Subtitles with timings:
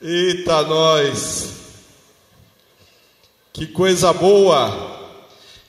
[0.00, 1.48] Eita, nós!
[3.52, 4.96] Que coisa boa!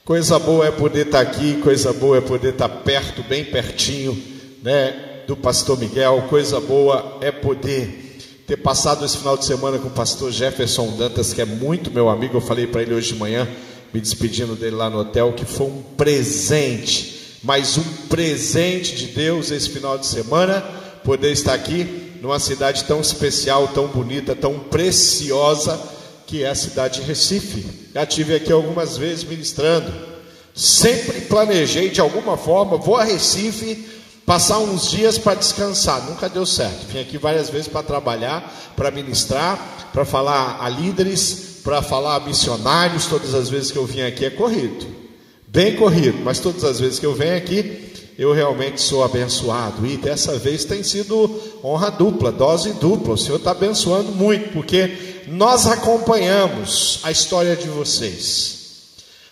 [0.05, 4.15] Coisa boa é poder estar aqui, coisa boa é poder estar perto, bem pertinho,
[4.61, 6.27] né, do pastor Miguel.
[6.29, 11.33] Coisa boa é poder ter passado esse final de semana com o pastor Jefferson Dantas,
[11.33, 12.37] que é muito meu amigo.
[12.37, 13.47] Eu falei para ele hoje de manhã,
[13.91, 19.49] me despedindo dele lá no hotel, que foi um presente, mais um presente de Deus
[19.49, 20.61] esse final de semana,
[21.03, 25.79] poder estar aqui numa cidade tão especial, tão bonita, tão preciosa,
[26.25, 27.65] que é a cidade de Recife.
[27.93, 29.91] Já tive aqui algumas vezes ministrando.
[30.53, 33.87] Sempre planejei de alguma forma, vou a Recife
[34.25, 36.05] passar uns dias para descansar.
[36.07, 36.85] Nunca deu certo.
[36.87, 42.19] Vim aqui várias vezes para trabalhar, para ministrar, para falar a líderes, para falar a
[42.19, 43.07] missionários.
[43.07, 44.85] Todas as vezes que eu vim aqui é corrido.
[45.47, 47.89] Bem corrido, mas todas as vezes que eu venho aqui
[48.19, 49.87] eu realmente sou abençoado.
[49.87, 53.13] E dessa vez tem sido honra dupla, dose dupla.
[53.13, 58.59] O Senhor está abençoando muito, porque nós acompanhamos a história de vocês.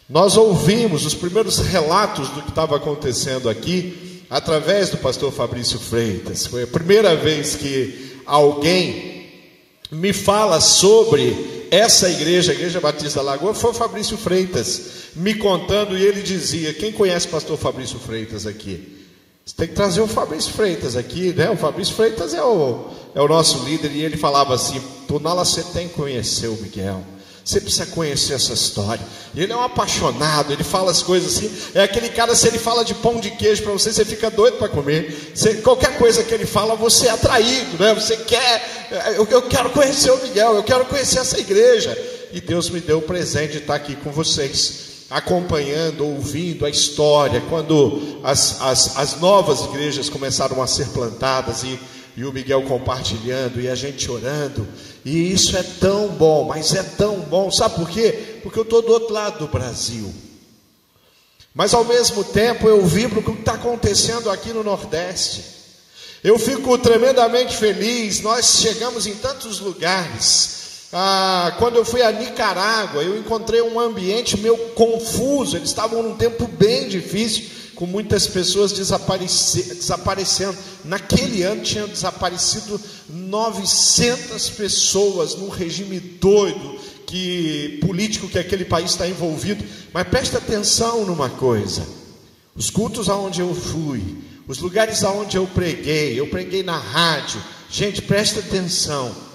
[0.10, 6.46] Nós ouvimos os primeiros relatos do que estava acontecendo aqui através do pastor Fabrício Freitas.
[6.46, 9.30] Foi a primeira vez que alguém
[9.92, 14.82] me fala sobre essa igreja, a Igreja Batista Lagoa, foi o Fabrício Freitas
[15.16, 18.97] me contando e ele dizia: Quem conhece o pastor Fabrício Freitas aqui?
[19.48, 21.50] Você tem que trazer o Fabrício Freitas aqui, né?
[21.50, 25.64] O Fabrício Freitas é o, é o nosso líder e ele falava assim: Tunala, você
[25.64, 27.02] tem que conhecer o Miguel.
[27.46, 29.08] Você precisa conhecer essa história.
[29.34, 31.50] Ele é um apaixonado, ele fala as coisas assim.
[31.74, 34.58] É aquele cara, se ele fala de pão de queijo para você, você fica doido
[34.58, 35.32] para comer.
[35.34, 37.94] Você, qualquer coisa que ele fala, você é atraído, né?
[37.94, 39.16] Você quer.
[39.16, 41.98] Eu, eu quero conhecer o Miguel, eu quero conhecer essa igreja.
[42.34, 47.42] E Deus me deu o presente de estar aqui com vocês acompanhando, ouvindo a história,
[47.50, 51.80] quando as, as, as novas igrejas começaram a ser plantadas e
[52.18, 54.68] e o Miguel compartilhando e a gente orando.
[55.06, 57.52] E isso é tão bom, mas é tão bom.
[57.52, 58.40] Sabe por quê?
[58.42, 60.12] Porque eu estou do outro lado do Brasil.
[61.54, 65.46] Mas ao mesmo tempo eu vibro com o que está acontecendo aqui no Nordeste.
[66.24, 68.20] Eu fico tremendamente feliz.
[68.22, 70.58] Nós chegamos em tantos lugares.
[70.92, 75.58] Ah, quando eu fui a Nicarágua, eu encontrei um ambiente meio confuso.
[75.58, 80.58] Eles estavam num tempo bem difícil com muitas pessoas desaparecendo.
[80.86, 89.08] Naquele ano tinham desaparecido 900 pessoas num regime doido que político que aquele país está
[89.08, 89.64] envolvido.
[89.94, 91.86] Mas preste atenção numa coisa:
[92.56, 94.18] os cultos aonde eu fui,
[94.48, 97.42] os lugares aonde eu preguei, eu preguei na rádio.
[97.70, 99.27] Gente, preste atenção.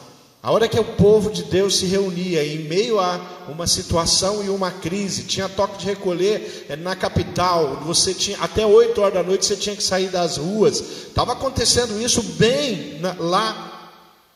[0.43, 4.49] A hora que o povo de Deus se reunia em meio a uma situação e
[4.49, 9.23] uma crise, tinha toque de recolher é, na capital, você tinha até 8 horas da
[9.23, 10.81] noite você tinha que sair das ruas.
[10.81, 13.93] Estava acontecendo isso bem na, lá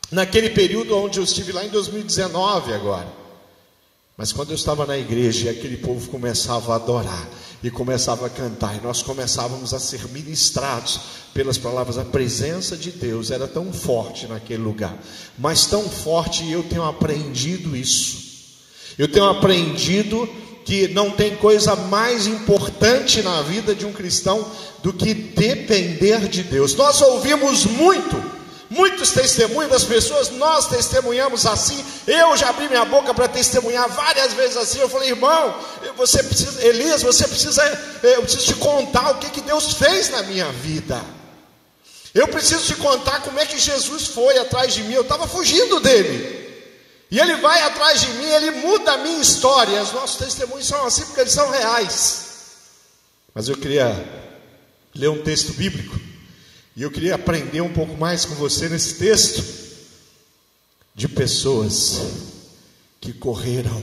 [0.09, 3.07] naquele período onde eu estive lá em 2019 agora.
[4.15, 7.27] Mas quando eu estava na igreja e aquele povo começava a adorar,
[7.63, 10.99] e começava a cantar, e nós começávamos a ser ministrados
[11.33, 11.97] pelas palavras.
[11.97, 14.97] A presença de Deus era tão forte naquele lugar,
[15.37, 18.27] mas tão forte, e eu tenho aprendido isso.
[18.97, 20.27] Eu tenho aprendido
[20.65, 24.45] que não tem coisa mais importante na vida de um cristão
[24.83, 26.75] do que depender de Deus.
[26.75, 28.36] Nós ouvimos muito
[28.69, 31.83] Muitos testemunhos das pessoas, nós testemunhamos assim.
[32.05, 34.79] Eu já abri minha boca para testemunhar várias vezes assim.
[34.79, 35.55] Eu falei, irmão,
[35.95, 37.63] você precisa, Elias, você precisa,
[38.03, 41.01] eu preciso te contar o que, que Deus fez na minha vida.
[42.13, 44.93] Eu preciso te contar como é que Jesus foi atrás de mim.
[44.93, 46.45] Eu estava fugindo dele.
[47.09, 49.81] E ele vai atrás de mim, ele muda a minha história.
[49.81, 52.25] Os nossos testemunhos são assim porque eles são reais.
[53.33, 53.95] Mas eu queria
[54.93, 55.97] ler um texto bíblico
[56.77, 59.43] e eu queria aprender um pouco mais com você nesse texto
[60.93, 62.01] de pessoas
[63.01, 63.81] que correram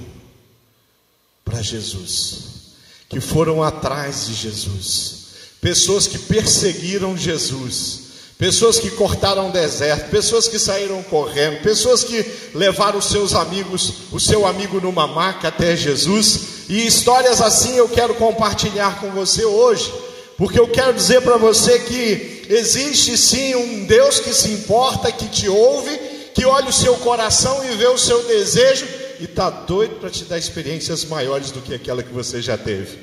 [1.45, 2.77] para Jesus,
[3.09, 5.25] que foram atrás de Jesus,
[5.61, 8.03] pessoas que perseguiram Jesus,
[8.39, 13.93] pessoas que cortaram o deserto, pessoas que saíram correndo, pessoas que levaram os seus amigos,
[14.13, 19.45] o seu amigo numa maca até Jesus, e histórias assim eu quero compartilhar com você
[19.45, 19.93] hoje.
[20.37, 25.29] Porque eu quero dizer para você que existe sim um Deus que se importa, que
[25.29, 25.97] te ouve,
[26.35, 28.87] que olha o seu coração e vê o seu desejo
[29.21, 32.99] e está doido para te dar experiências maiores do que aquela que você já teve.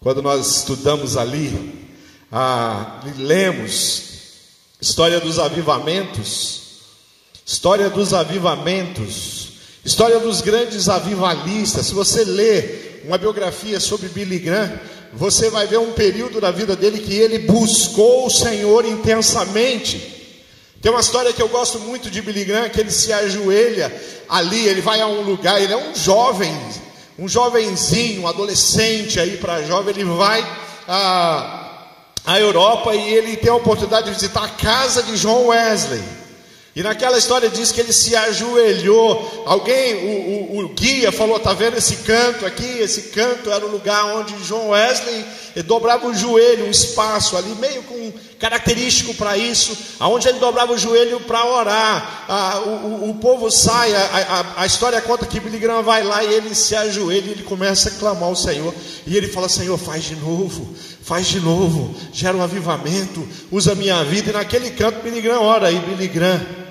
[0.00, 1.88] Quando nós estudamos ali,
[2.30, 4.10] ah, lemos
[4.80, 6.60] história dos avivamentos,
[7.46, 9.52] história dos avivamentos,
[9.84, 11.86] história dos grandes avivalistas.
[11.86, 14.80] Se você ler uma biografia sobre Billy Graham,
[15.12, 20.20] você vai ver um período da vida dele que ele buscou o Senhor intensamente.
[20.80, 23.92] Tem uma história que eu gosto muito de Billy Graham, que ele se ajoelha
[24.28, 26.52] ali, ele vai a um lugar, ele é um jovem,
[27.18, 30.40] um jovenzinho, um adolescente aí para jovem, ele vai
[30.88, 31.86] a,
[32.24, 36.21] a Europa e ele tem a oportunidade de visitar a casa de John Wesley.
[36.74, 39.44] E naquela história diz que ele se ajoelhou.
[39.44, 42.64] Alguém, o, o, o, guia falou: tá vendo esse canto aqui?
[42.78, 45.22] Esse canto era o lugar onde João Wesley
[45.66, 50.78] dobrava o joelho, um espaço ali, meio com característico para isso, aonde ele dobrava o
[50.78, 52.24] joelho para orar.
[52.26, 56.24] Ah, o, o, povo sai, a, a, a, história conta que Billy Graham vai lá
[56.24, 58.74] e ele se ajoelha e ele começa a clamar ao Senhor.
[59.06, 63.74] E ele fala: Senhor, faz de novo, faz de novo, gera um avivamento, usa a
[63.74, 64.30] minha vida.
[64.30, 66.61] E naquele canto Billy Graham ora, e Billy Graham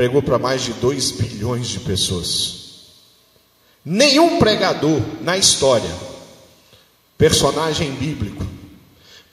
[0.00, 2.54] pregou para mais de 2 bilhões de pessoas.
[3.84, 5.90] Nenhum pregador na história,
[7.18, 8.42] personagem bíblico,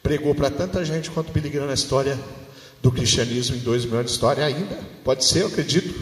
[0.04, 2.19] pregou para tanta gente quanto Billy Graham na história
[2.84, 4.78] do cristianismo em dois mil anos de história ainda.
[5.06, 5.96] Pode ser, eu acredito,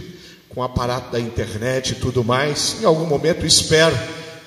[0.49, 2.77] com o aparato da internet e tudo mais.
[2.81, 3.95] Em algum momento espero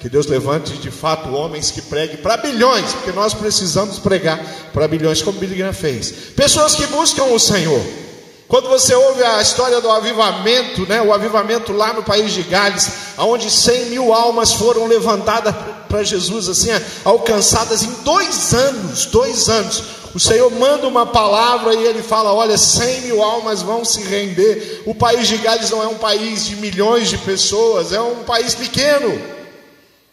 [0.01, 4.89] que Deus levante de fato homens que preguem para bilhões, porque nós precisamos pregar para
[4.89, 6.11] bilhões, como Billy Graham fez.
[6.35, 8.08] Pessoas que buscam o Senhor.
[8.49, 12.91] Quando você ouve a história do avivamento, né, o avivamento lá no país de Gales,
[13.19, 15.55] onde 100 mil almas foram levantadas
[15.87, 16.71] para Jesus, assim,
[17.05, 19.83] alcançadas em dois anos, dois anos.
[20.15, 24.83] O Senhor manda uma palavra e ele fala: Olha, 100 mil almas vão se render.
[24.87, 28.55] O país de Gales não é um país de milhões de pessoas, é um país
[28.55, 29.21] pequeno.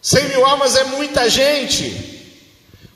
[0.02, 2.14] 100 mil almas é muita gente.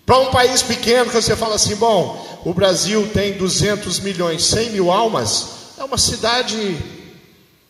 [0.05, 4.69] Para um país pequeno, que você fala assim, bom, o Brasil tem 200 milhões, 100
[4.71, 5.47] mil almas,
[5.77, 6.77] é uma cidade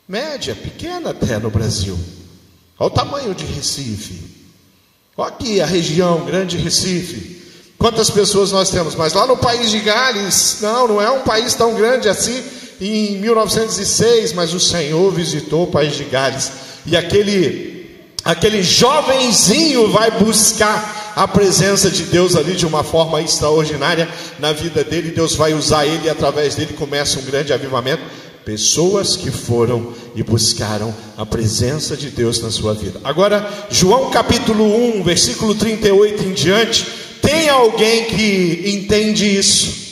[0.08, 1.98] média, pequena até no Brasil.
[2.80, 4.38] Olha o tamanho de Recife.
[5.18, 7.40] Olha aqui a região, grande Recife.
[7.78, 8.96] Quantas pessoas nós temos?
[8.96, 12.44] Mas lá no país de Gales, não, não é um país tão grande assim.
[12.82, 16.52] Em 1906, mas o Senhor visitou o país de Gales.
[16.86, 24.08] E aquele, aquele jovenzinho vai buscar a presença de Deus ali de uma forma extraordinária
[24.40, 25.12] na vida dele.
[25.12, 28.02] Deus vai usar ele e através dele começa um grande avivamento.
[28.46, 33.02] Pessoas que foram e buscaram a presença de Deus na sua vida.
[33.04, 34.64] Agora, João capítulo
[34.98, 36.88] 1, versículo 38 em diante,
[37.22, 39.90] tem alguém que entende isso?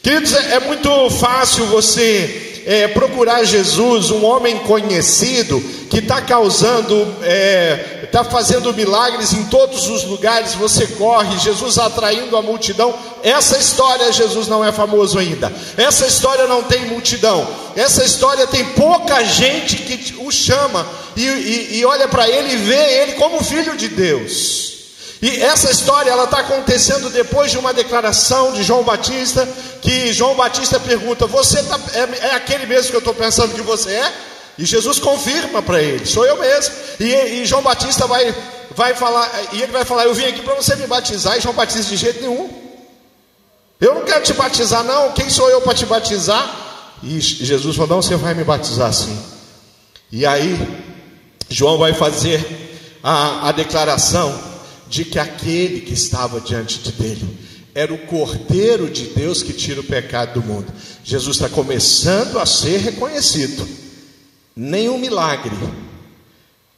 [0.00, 7.99] Queridos, é muito fácil você é, procurar Jesus, um homem conhecido, que está causando, é,
[8.10, 12.94] tá fazendo milagres em todos os lugares, você corre, Jesus atraindo a multidão.
[13.22, 15.52] Essa história, Jesus não é famoso ainda.
[15.76, 17.46] Essa história não tem multidão.
[17.76, 20.86] Essa história tem pouca gente que o chama
[21.16, 24.70] e, e, e olha para ele e vê ele como filho de Deus.
[25.22, 29.46] E essa história ela está acontecendo depois de uma declaração de João Batista,
[29.82, 33.60] que João Batista pergunta: Você tá, é, é, aquele mesmo que eu estou pensando que
[33.60, 34.12] você é?
[34.60, 36.74] E Jesus confirma para ele: Sou eu mesmo.
[37.00, 38.34] E, e, João Batista vai,
[38.76, 41.38] vai falar, e ele vai falar: Eu vim aqui para você me batizar.
[41.38, 42.50] E João Batista, de jeito nenhum.
[43.80, 45.12] Eu não quero te batizar, não.
[45.12, 46.98] Quem sou eu para te batizar?
[47.02, 49.18] E Jesus falou: Não, você vai me batizar sim.
[50.12, 50.58] E aí,
[51.48, 52.44] João vai fazer
[53.02, 54.38] a, a declaração
[54.90, 59.80] de que aquele que estava diante de dele era o Cordeiro de Deus que tira
[59.80, 60.70] o pecado do mundo.
[61.02, 63.66] Jesus está começando a ser reconhecido.
[64.62, 65.56] Nenhum milagre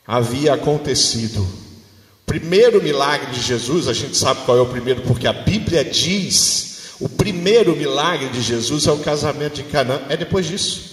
[0.07, 1.43] havia acontecido.
[1.43, 5.85] O primeiro milagre de Jesus, a gente sabe qual é o primeiro, porque a Bíblia
[5.85, 10.01] diz: o primeiro milagre de Jesus é o casamento de Canaã.
[10.09, 10.93] É depois disso.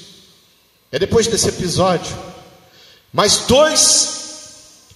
[0.92, 2.18] É depois desse episódio.
[3.14, 4.19] Mas dois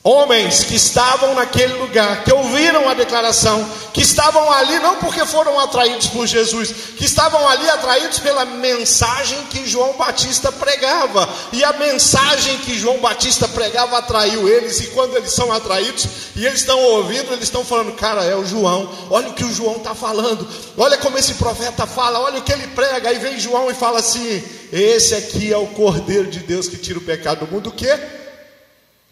[0.06, 5.58] Homens que estavam naquele lugar, que ouviram a declaração, que estavam ali não porque foram
[5.58, 11.30] atraídos por Jesus, que estavam ali atraídos pela mensagem que João Batista pregava.
[11.54, 16.06] E a mensagem que João Batista pregava atraiu eles, e quando eles são atraídos
[16.36, 19.54] e eles estão ouvindo, eles estão falando: Cara, é o João, olha o que o
[19.54, 20.46] João está falando,
[20.78, 23.08] olha como esse profeta fala, olha o que ele prega.
[23.08, 27.00] Aí vem João e fala assim: Esse aqui é o Cordeiro de Deus que tira
[27.00, 27.98] o pecado do mundo, o quê?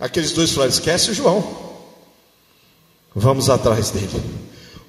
[0.02, 1.72] Aqueles dois falaram: esquece o João.
[3.14, 4.10] Vamos atrás dele.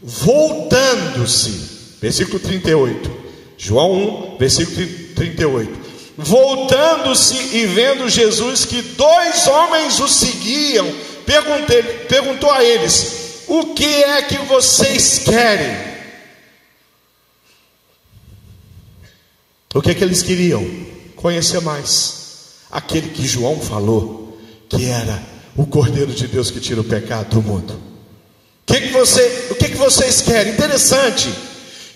[0.00, 1.50] Voltando-se,
[2.00, 3.22] versículo 38.
[3.58, 4.74] João 1, versículo
[5.14, 5.92] 38.
[6.16, 10.90] Voltando-se e vendo Jesus que dois homens o seguiam,
[12.08, 15.92] perguntou a eles: O que é que vocês querem?
[19.74, 20.66] O que é que eles queriam?
[21.16, 24.21] Conhecer mais aquele que João falou
[24.76, 25.22] que era
[25.54, 27.78] o Cordeiro de Deus que tira o pecado do mundo.
[28.64, 30.54] Que, que, você, o que, que vocês querem?
[30.54, 31.28] Interessante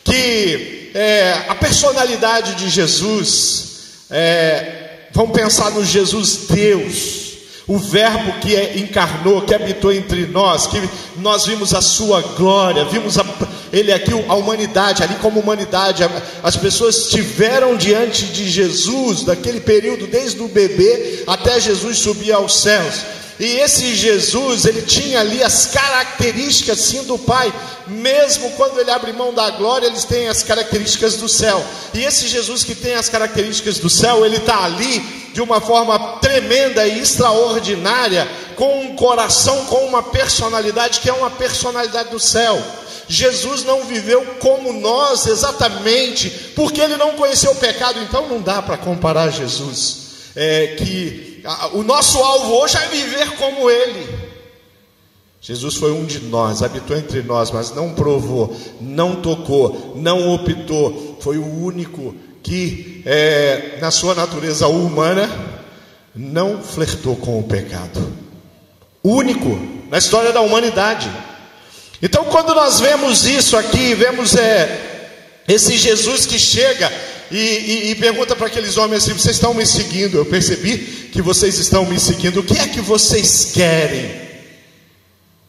[0.04, 7.26] que é, a personalidade de Jesus, é, vamos pensar no Jesus Deus,
[7.66, 10.80] o Verbo que é, encarnou, que habitou entre nós, que
[11.16, 13.24] nós vimos a sua glória, vimos a,
[13.72, 16.02] ele aqui, a humanidade, ali como humanidade,
[16.42, 22.60] as pessoas estiveram diante de Jesus, daquele período, desde o bebê até Jesus subir aos
[22.60, 23.16] céus.
[23.38, 27.52] E esse Jesus, ele tinha ali as características sim do Pai,
[27.86, 31.62] mesmo quando ele abre mão da glória, eles têm as características do céu.
[31.92, 35.00] E esse Jesus que tem as características do céu, ele está ali
[35.34, 41.30] de uma forma tremenda e extraordinária, com um coração, com uma personalidade que é uma
[41.30, 42.58] personalidade do céu.
[43.08, 48.60] Jesus não viveu como nós exatamente, porque ele não conheceu o pecado, então não dá
[48.60, 50.06] para comparar Jesus.
[50.34, 54.06] É, que o nosso alvo hoje é viver como ele.
[55.40, 61.16] Jesus foi um de nós, habitou entre nós, mas não provou, não tocou, não optou,
[61.20, 65.30] foi o único que, é, na sua natureza humana,
[66.14, 68.12] não flertou com o pecado.
[69.04, 69.56] Único
[69.88, 71.08] na história da humanidade.
[72.02, 75.06] Então, quando nós vemos isso aqui, vemos é,
[75.48, 76.92] esse Jesus que chega
[77.30, 80.16] e, e, e pergunta para aqueles homens assim: vocês estão me seguindo?
[80.16, 80.78] Eu percebi
[81.12, 82.40] que vocês estão me seguindo.
[82.40, 84.26] O que é que vocês querem?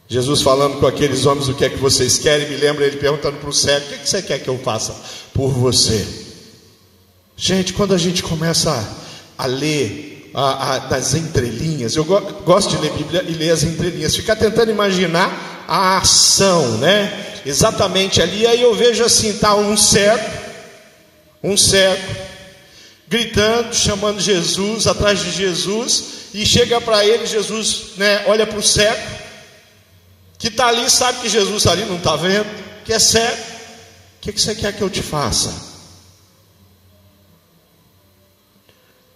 [0.08, 2.48] Jesus falando com aqueles homens: o que é que vocês querem?
[2.48, 4.58] Me lembra ele perguntando para o cego: o que, é que você quer que eu
[4.58, 4.96] faça
[5.34, 6.06] por você?
[7.36, 8.70] Gente, quando a gente começa
[9.38, 13.50] a, a ler a, a, das entrelinhas, eu go, gosto de ler Bíblia e ler
[13.50, 17.40] as entrelinhas, ficar tentando imaginar a ação, né?
[17.44, 20.24] Exatamente ali, aí eu vejo assim, tá um cego,
[21.44, 22.16] um cego,
[23.06, 28.62] gritando, chamando Jesus, atrás de Jesus, e chega para ele, Jesus, né, olha para o
[28.62, 29.00] cego,
[30.38, 32.48] que está ali, sabe que Jesus ali, não está vendo,
[32.84, 35.68] que é cego, o que, que você quer que eu te faça?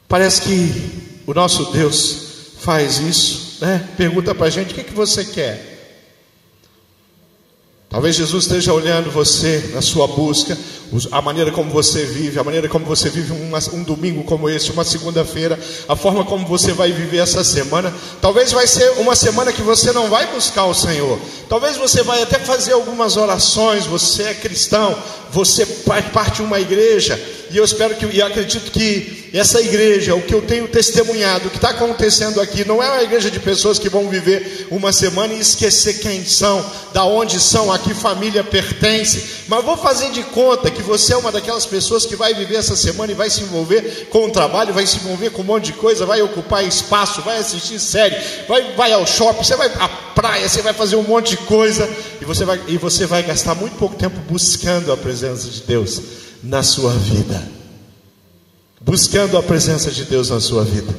[0.06, 2.18] Parece que o nosso Deus
[2.60, 3.88] faz isso, né?
[3.96, 5.71] Pergunta para a gente: o que, que você quer?
[7.92, 10.56] Talvez Jesus esteja olhando você na sua busca,
[11.10, 14.82] a maneira como você vive, a maneira como você vive um domingo como esse, uma
[14.82, 17.92] segunda-feira, a forma como você vai viver essa semana.
[18.18, 21.18] Talvez vai ser uma semana que você não vai buscar o Senhor.
[21.50, 23.84] Talvez você vai até fazer algumas orações.
[23.84, 24.96] Você é cristão,
[25.30, 25.66] você
[26.14, 27.20] parte de uma igreja,
[27.50, 31.50] e eu espero que, e acredito que essa igreja, o que eu tenho testemunhado, o
[31.50, 35.32] que está acontecendo aqui, não é uma igreja de pessoas que vão viver uma semana
[35.32, 40.22] e esquecer quem são, da onde são, a que família pertence, mas vou fazer de
[40.24, 43.42] conta que você é uma daquelas pessoas que vai viver essa semana e vai se
[43.42, 47.22] envolver com o trabalho, vai se envolver com um monte de coisa, vai ocupar espaço,
[47.22, 51.02] vai assistir série, vai, vai ao shopping, você vai à praia, você vai fazer um
[51.02, 51.88] monte de coisa,
[52.20, 56.02] e você vai, e você vai gastar muito pouco tempo buscando a presença de Deus
[56.42, 57.61] na sua vida.
[58.84, 60.94] Buscando a presença de Deus na sua vida.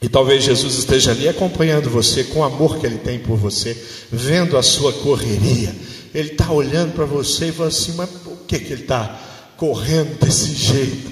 [0.00, 3.80] E talvez Jesus esteja ali acompanhando você com o amor que Ele tem por você,
[4.10, 5.74] vendo a sua correria.
[6.12, 9.18] Ele está olhando para você e fala assim: Mas por que, que ele está
[9.56, 11.10] correndo desse jeito?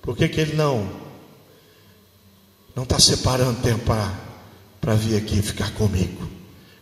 [0.00, 1.00] Por que, que ele não
[2.74, 3.84] não está separando tempo
[4.80, 6.32] para vir aqui ficar comigo?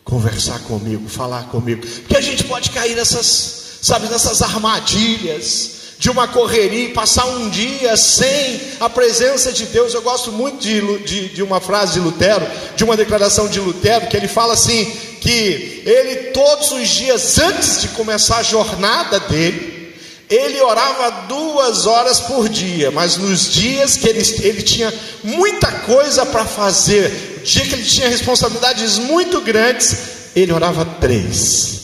[0.03, 1.81] conversar comigo, falar comigo.
[1.81, 7.95] Porque a gente pode cair nessas, sabe, nessas armadilhas de uma correria passar um dia
[7.95, 9.93] sem a presença de Deus.
[9.93, 12.43] Eu gosto muito de, de, de, uma frase de Lutero,
[12.75, 14.85] de uma declaração de Lutero, que ele fala assim:
[15.21, 19.93] que ele todos os dias antes de começar a jornada dele,
[20.27, 24.91] ele orava duas horas por dia, mas nos dias que ele, ele tinha
[25.23, 29.97] muita coisa para fazer, dia que ele tinha responsabilidades muito grandes,
[30.35, 31.80] ele orava três.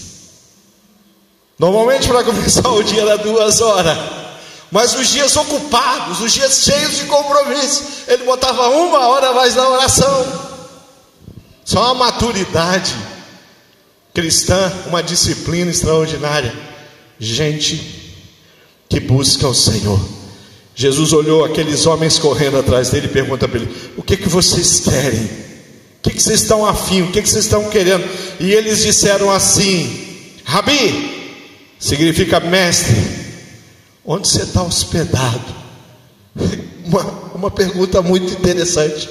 [1.59, 3.97] Normalmente para começar o dia era duas horas.
[4.71, 9.67] Mas os dias ocupados, os dias cheios de compromisso, ele botava uma hora mais na
[9.67, 10.25] oração.
[11.63, 12.95] Só uma maturidade
[14.13, 16.53] cristã, uma disciplina extraordinária.
[17.19, 18.13] Gente
[18.89, 19.99] que busca o Senhor.
[20.75, 24.81] Jesus olhou aqueles homens correndo atrás dele e pergunta para ele: O que que vocês
[24.81, 25.23] querem?
[25.23, 27.01] O que, que vocês estão afim?
[27.01, 28.07] O que, que vocês estão querendo?
[28.39, 31.16] E eles disseram assim: Rabi,
[31.79, 32.95] significa mestre,
[34.05, 35.55] onde você está hospedado?
[36.87, 37.03] Uma,
[37.35, 39.09] uma pergunta muito interessante,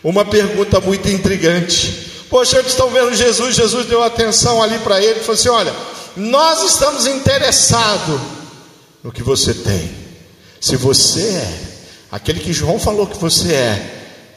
[0.00, 2.12] uma pergunta muito intrigante.
[2.30, 5.74] Poxa, eles estão vendo Jesus, Jesus deu atenção ali para ele e falou assim: Olha,
[6.16, 8.20] nós estamos interessados
[9.02, 9.90] no que você tem.
[10.60, 11.58] Se você é
[12.12, 13.93] aquele que João falou que você é,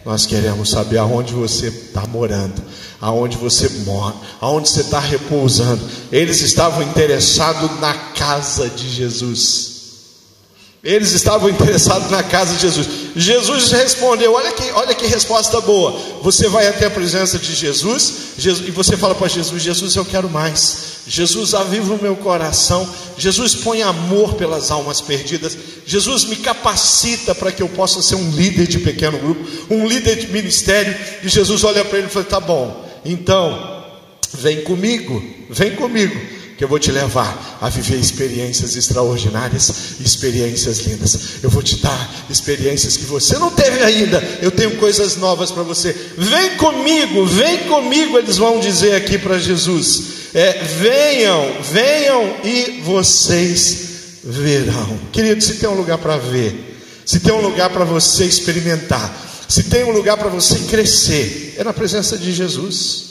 [0.08, 2.64] Nós queremos saber aonde você está morando,
[3.02, 5.82] aonde você mora, aonde você está repousando.
[6.10, 9.74] Eles estavam interessados na casa de Jesus.
[10.82, 12.88] Eles estavam interessados na casa de Jesus.
[13.18, 16.00] Jesus respondeu: Olha que, olha que resposta boa.
[16.24, 20.06] Você vai até a presença de Jesus, Jesus e você fala para Jesus: Jesus, eu
[20.06, 20.87] quero mais.
[21.08, 22.88] Jesus, aviva o meu coração.
[23.18, 25.58] Jesus, põe amor pelas almas perdidas.
[25.86, 30.18] Jesus, me capacita para que eu possa ser um líder de pequeno grupo, um líder
[30.18, 30.96] de ministério.
[31.24, 33.86] E Jesus olha para ele e fala: Tá bom, então,
[34.34, 41.44] vem comigo, vem comigo que eu vou te levar a viver experiências extraordinárias, experiências lindas.
[41.44, 44.22] Eu vou te dar experiências que você não teve ainda.
[44.42, 45.96] Eu tenho coisas novas para você.
[46.18, 50.18] Vem comigo, vem comigo, eles vão dizer aqui para Jesus.
[50.34, 53.88] É, venham, venham e vocês
[54.24, 55.00] verão.
[55.12, 59.64] Querido, se tem um lugar para ver, se tem um lugar para você experimentar, se
[59.64, 63.07] tem um lugar para você crescer, é na presença de Jesus.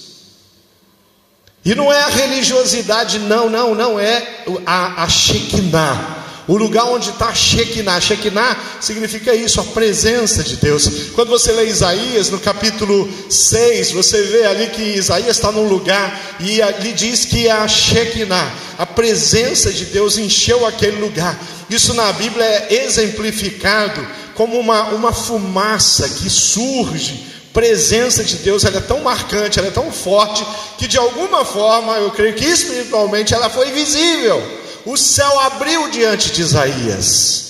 [1.66, 6.24] E não é a religiosidade, não, não, não, é a, a Shekinah.
[6.46, 8.00] O lugar onde está Shekinah.
[8.00, 11.10] Shekinah significa isso, a presença de Deus.
[11.12, 16.36] Quando você lê Isaías, no capítulo 6, você vê ali que Isaías está num lugar
[16.38, 21.36] e ali diz que a Shekinah, a presença de Deus encheu aquele lugar.
[21.68, 24.06] Isso na Bíblia é exemplificado
[24.36, 29.70] como uma, uma fumaça que surge presença de Deus ela é tão marcante, ela é
[29.70, 30.46] tão forte,
[30.76, 34.42] que de alguma forma, eu creio que espiritualmente ela foi visível.
[34.84, 37.44] O céu abriu diante de Isaías.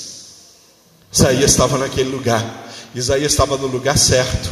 [1.12, 2.70] Isaías estava naquele lugar.
[2.94, 4.48] Isaías estava no lugar certo.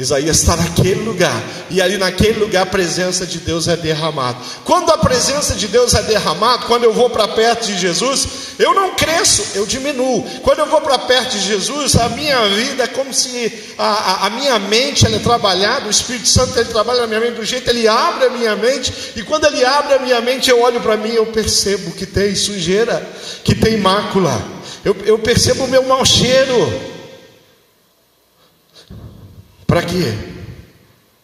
[0.00, 4.38] Isaías está naquele lugar, e ali naquele lugar a presença de Deus é derramada.
[4.64, 8.28] Quando a presença de Deus é derramada, quando eu vou para perto de Jesus,
[8.58, 10.22] eu não cresço, eu diminuo.
[10.42, 14.26] Quando eu vou para perto de Jesus, a minha vida é como se a, a,
[14.26, 17.44] a minha mente ela é trabalhada, o Espírito Santo ele trabalha na minha mente do
[17.44, 20.80] jeito, ele abre a minha mente, e quando ele abre a minha mente, eu olho
[20.80, 23.06] para mim, eu percebo que tem sujeira,
[23.44, 24.42] que tem mácula,
[24.82, 26.89] eu, eu percebo o meu mau cheiro.
[29.70, 30.12] Para quê?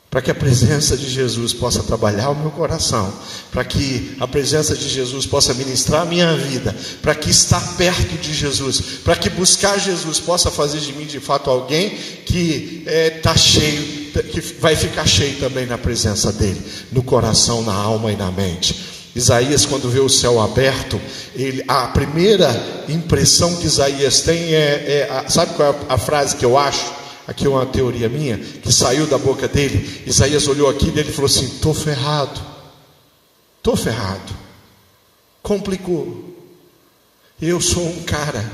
[0.08, 3.12] Para que a presença de Jesus possa trabalhar o meu coração,
[3.50, 8.16] para que a presença de Jesus possa ministrar a minha vida, para que estar perto
[8.16, 11.90] de Jesus, para que buscar Jesus possa fazer de mim de fato alguém
[12.24, 17.62] que está é, tá cheio, que vai ficar cheio também na presença dEle, no coração,
[17.62, 18.80] na alma e na mente.
[19.12, 21.00] Isaías, quando vê o céu aberto,
[21.34, 26.44] ele, a primeira impressão que Isaías tem é, é sabe qual é a frase que
[26.44, 27.05] eu acho?
[27.26, 30.04] Aqui é uma teoria minha, que saiu da boca dele.
[30.06, 32.40] Isaías olhou aqui e ele falou assim: estou ferrado,
[33.58, 34.32] estou ferrado.
[35.42, 36.34] Complicou.
[37.40, 38.48] Eu sou um cara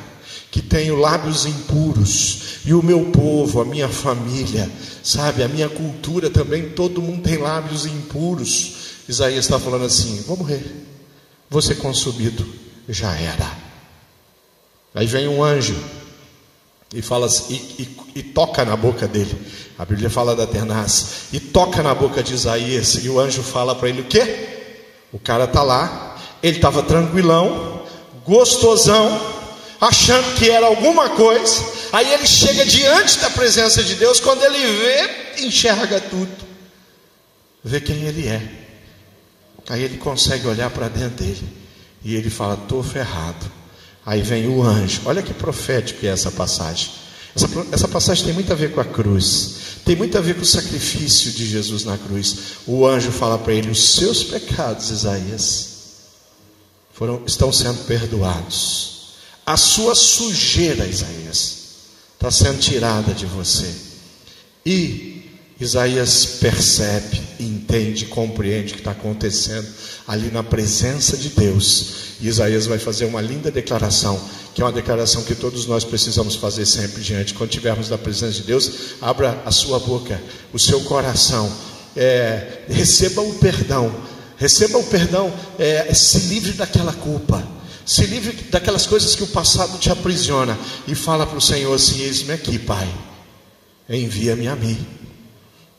[0.51, 4.71] que tenho lábios impuros, e o meu povo, a minha família,
[5.03, 8.75] sabe, a minha cultura também, todo mundo tem lábios impuros.
[9.07, 10.65] Isaías está falando assim: vou morrer,
[11.51, 12.47] vou ser consumido,
[12.89, 13.51] já era.
[14.95, 15.77] Aí vem um anjo
[16.93, 19.35] e fala assim, e, e, e, toca na boca dele.
[19.79, 23.75] A Bíblia fala da tenaz e toca na boca de Isaías e o anjo fala
[23.75, 24.49] para ele o quê?
[25.13, 27.83] O cara tá lá, ele estava tranquilão,
[28.27, 29.21] gostosão,
[29.81, 31.65] achando que era alguma coisa.
[31.93, 36.37] Aí ele chega diante da presença de Deus, quando ele vê, enxerga tudo,
[37.65, 38.43] vê quem ele é.
[39.69, 41.49] Aí ele consegue olhar para dentro dele
[42.05, 43.62] e ele fala: "Tô ferrado."
[44.05, 45.03] Aí vem o anjo.
[45.05, 46.91] Olha que profético é essa passagem.
[47.35, 49.55] Essa, essa, passagem tem muito a ver com a cruz.
[49.85, 52.37] Tem muito a ver com o sacrifício de Jesus na cruz.
[52.67, 55.69] O anjo fala para ele: Os seus pecados, Isaías,
[56.93, 58.93] foram, estão sendo perdoados.
[59.47, 61.59] A sua sujeira, Isaías,
[62.15, 63.73] está sendo tirada de você.
[64.65, 65.12] E
[65.63, 69.67] Isaías percebe, entende, compreende o que está acontecendo
[70.09, 72.17] ali na presença de Deus.
[72.21, 74.21] E Isaías vai fazer uma linda declaração,
[74.55, 77.33] que é uma declaração que todos nós precisamos fazer sempre diante.
[77.35, 80.21] Quando estivermos na presença de Deus, abra a sua boca,
[80.53, 81.51] o seu coração,
[81.97, 83.95] é, receba o perdão,
[84.37, 87.47] receba o perdão, é, se livre daquela culpa.
[87.87, 92.01] Se livre daquelas coisas que o passado te aprisiona e fala para o Senhor assim:
[92.01, 92.89] Eis-me aqui, Pai,
[93.89, 95.02] envia-me a mim.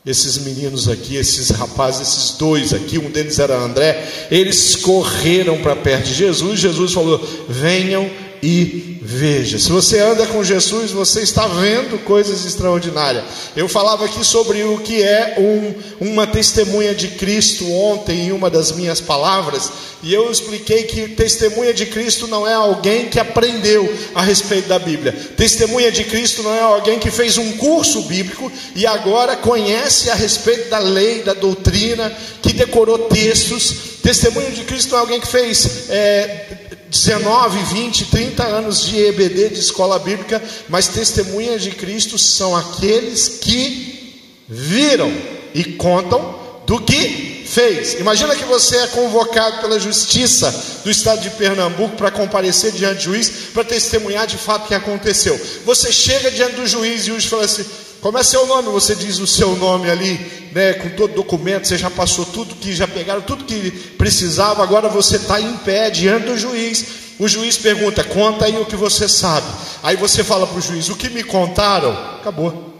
[0.06, 5.74] Esses meninos aqui, esses rapazes, esses dois aqui, um deles era André, eles correram para
[5.74, 6.60] perto de Jesus.
[6.60, 8.10] Jesus falou: Venham
[8.44, 9.58] e veja.
[9.58, 13.24] Se você anda com Jesus, você está vendo coisas extraordinárias.
[13.56, 18.50] Eu falava aqui sobre o que é um, uma testemunha de Cristo ontem em uma
[18.50, 23.90] das minhas palavras, e eu expliquei que testemunha de Cristo não é alguém que aprendeu
[24.14, 25.12] a respeito da Bíblia.
[25.34, 30.14] Testemunha de Cristo não é alguém que fez um curso bíblico e agora conhece a
[30.14, 33.94] respeito da lei, da doutrina, que decorou textos.
[34.02, 36.63] Testemunha de Cristo não é alguém que fez é,
[36.94, 43.40] 19, 20, 30 anos de EBD, de escola bíblica, mas testemunhas de Cristo são aqueles
[43.40, 45.12] que viram
[45.52, 47.94] e contam do que fez.
[47.94, 53.02] Imagina que você é convocado pela justiça do estado de Pernambuco para comparecer diante do
[53.02, 55.38] juiz, para testemunhar de fato o que aconteceu.
[55.64, 57.64] Você chega diante do juiz e o juiz fala assim:
[58.04, 58.68] como é seu nome?
[58.68, 62.74] Você diz o seu nome ali, né, com todo documento, você já passou tudo que
[62.74, 66.84] já pegaram, tudo que precisava, agora você está em pé diante do juiz.
[67.18, 69.46] O juiz pergunta: conta aí o que você sabe.
[69.82, 71.92] Aí você fala para o juiz: o que me contaram?
[72.20, 72.74] Acabou.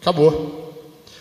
[0.00, 0.74] Acabou.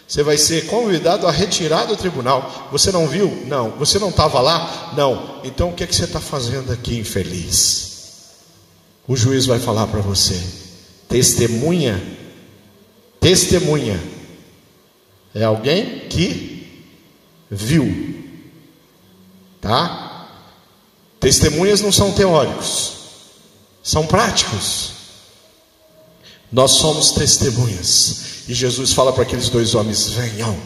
[0.07, 2.69] Você vai ser convidado a retirar do tribunal.
[2.71, 3.43] Você não viu?
[3.45, 3.71] Não.
[3.71, 4.93] Você não estava lá?
[4.95, 5.41] Não.
[5.43, 8.29] Então o que, é que você está fazendo aqui, infeliz?
[9.05, 10.41] O juiz vai falar para você:
[11.09, 12.16] testemunha
[13.27, 14.01] Testemunha
[15.35, 16.65] é alguém que
[17.51, 18.23] viu,
[19.59, 20.29] tá?
[21.19, 22.93] Testemunhas não são teóricos,
[23.83, 24.93] são práticos.
[26.49, 28.45] Nós somos testemunhas.
[28.47, 30.57] E Jesus fala para aqueles dois homens: venham,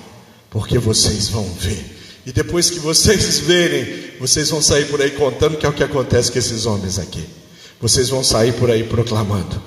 [0.52, 1.98] porque vocês vão ver.
[2.28, 5.84] E depois que vocês verem, vocês vão sair por aí contando que é o que
[5.84, 7.28] acontece com esses homens aqui.
[7.82, 9.60] Vocês vão sair por aí proclamando: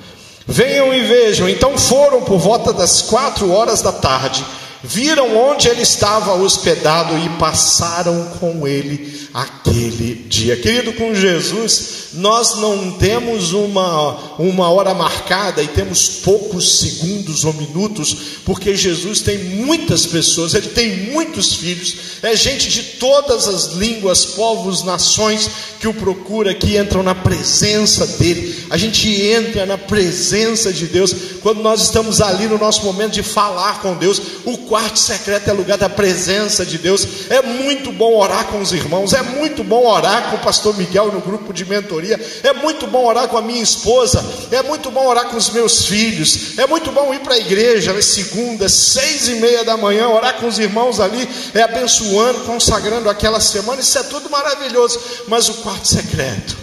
[0.46, 1.48] Venham e vejam.
[1.48, 4.44] Então foram por volta das quatro horas da tarde,
[4.84, 10.56] viram onde ele estava hospedado e passaram com ele aquele dia.
[10.56, 17.52] Querido, com Jesus, nós não temos uma, uma hora marcada e temos poucos segundos ou
[17.54, 23.72] minutos, porque Jesus tem muitas pessoas, ele tem muitos filhos, é gente de todas as
[23.72, 28.64] línguas, povos, nações que o procura, que entram na presença dele.
[28.70, 33.22] A gente entra na presença de Deus quando nós estamos ali no nosso momento de
[33.22, 34.20] falar com Deus.
[34.44, 37.30] O quarto secreto é lugar da presença de Deus.
[37.30, 41.12] É muito bom orar com os irmãos, é muito bom orar com o pastor Miguel
[41.12, 45.06] no grupo de mentoria, é muito bom orar com a minha esposa, é muito bom
[45.06, 49.28] orar com os meus filhos, é muito bom ir para a igreja nas segundas, seis
[49.28, 53.96] e meia da manhã, orar com os irmãos ali, é abençoando, consagrando aquela semana, isso
[53.96, 56.56] é tudo maravilhoso, mas o quarto secreto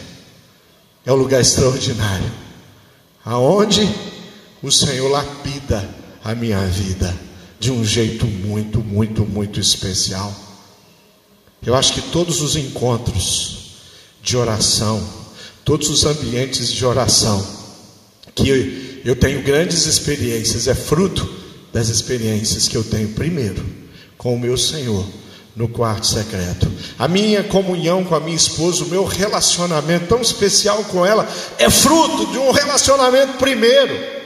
[1.06, 2.30] é o lugar extraordinário,
[3.24, 3.89] aonde
[4.62, 5.88] o Senhor lapida
[6.26, 7.31] a minha vida
[7.62, 10.34] de um jeito muito, muito, muito especial.
[11.63, 13.76] Eu acho que todos os encontros
[14.19, 15.00] de oração,
[15.63, 17.47] todos os ambientes de oração,
[18.34, 21.32] que eu tenho grandes experiências, é fruto
[21.71, 23.63] das experiências que eu tenho primeiro
[24.17, 25.06] com o meu Senhor
[25.56, 26.67] no quarto secreto.
[26.97, 31.69] A minha comunhão com a minha esposa, o meu relacionamento tão especial com ela, é
[31.69, 34.21] fruto de um relacionamento primeiro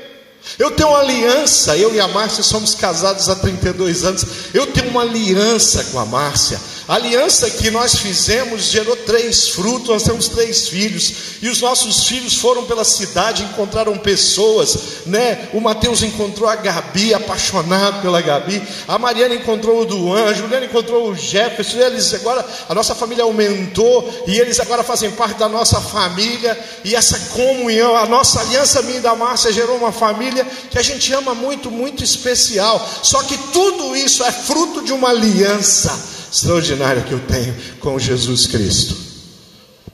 [0.57, 4.25] eu tenho uma aliança, eu e a Márcia somos casados há 32 anos.
[4.53, 6.59] Eu tenho uma aliança com a Márcia.
[6.87, 12.03] A aliança que nós fizemos gerou três frutos, nós temos três filhos, e os nossos
[12.05, 15.49] filhos foram pela cidade, encontraram pessoas, né?
[15.51, 20.67] O Mateus encontrou a Gabi, apaixonado pela Gabi, a Mariana encontrou o Duan, a Juliana
[20.67, 25.49] encontrou o Jefferson, eles agora, a nossa família aumentou, e eles agora fazem parte da
[25.49, 30.45] nossa família, e essa comunhão, a nossa aliança minha e da Márcia gerou uma família
[30.69, 32.87] que a gente ama muito, muito especial.
[33.01, 38.45] Só que tudo isso é fruto de uma aliança extraordinária que eu tenho com Jesus
[38.47, 38.97] Cristo.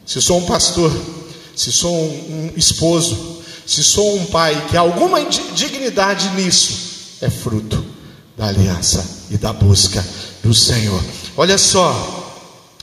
[0.06, 0.91] Se sou um pastor,
[1.56, 7.86] se sou um, um esposo, se sou um pai, que alguma dignidade nisso, é fruto
[8.36, 10.04] da aliança e da busca
[10.43, 11.01] do Senhor.
[11.38, 12.34] Olha só,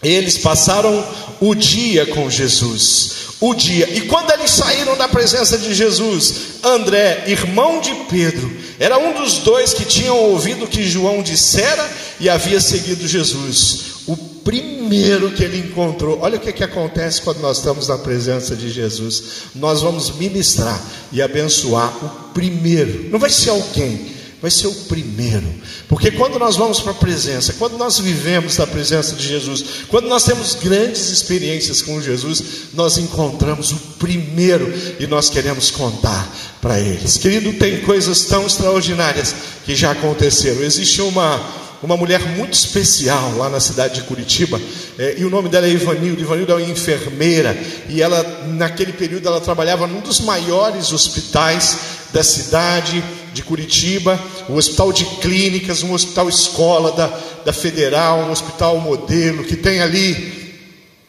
[0.02, 1.04] eles passaram
[1.40, 3.10] o dia com Jesus,
[3.40, 3.88] o dia.
[3.90, 9.38] E quando eles saíram da presença de Jesus, André, irmão de Pedro, era um dos
[9.38, 11.88] dois que tinham ouvido o que João dissera
[12.20, 13.98] e havia seguido Jesus.
[14.06, 18.56] O primeiro que ele encontrou, olha o que, que acontece quando nós estamos na presença
[18.56, 19.22] de Jesus.
[19.54, 20.80] Nós vamos ministrar
[21.12, 25.46] e abençoar o primeiro, não vai ser alguém vai ser o primeiro.
[25.88, 30.08] Porque quando nós vamos para a presença, quando nós vivemos na presença de Jesus, quando
[30.08, 32.42] nós temos grandes experiências com Jesus,
[32.74, 37.16] nós encontramos o primeiro e nós queremos contar para eles.
[37.16, 40.62] Querido, tem coisas tão extraordinárias que já aconteceram.
[40.62, 44.60] Existe uma uma mulher muito especial lá na cidade de Curitiba,
[44.98, 46.20] é, e o nome dela é Ivanilda.
[46.20, 47.56] Ivanilda é uma enfermeira,
[47.88, 51.78] e ela, naquele período, ela trabalhava num dos maiores hospitais
[52.12, 53.02] da cidade
[53.38, 57.06] de Curitiba, o Hospital de Clínicas, um hospital escola da,
[57.44, 60.56] da Federal, um hospital modelo, que tem ali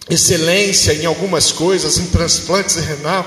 [0.07, 3.25] excelência em algumas coisas, em transplantes renal,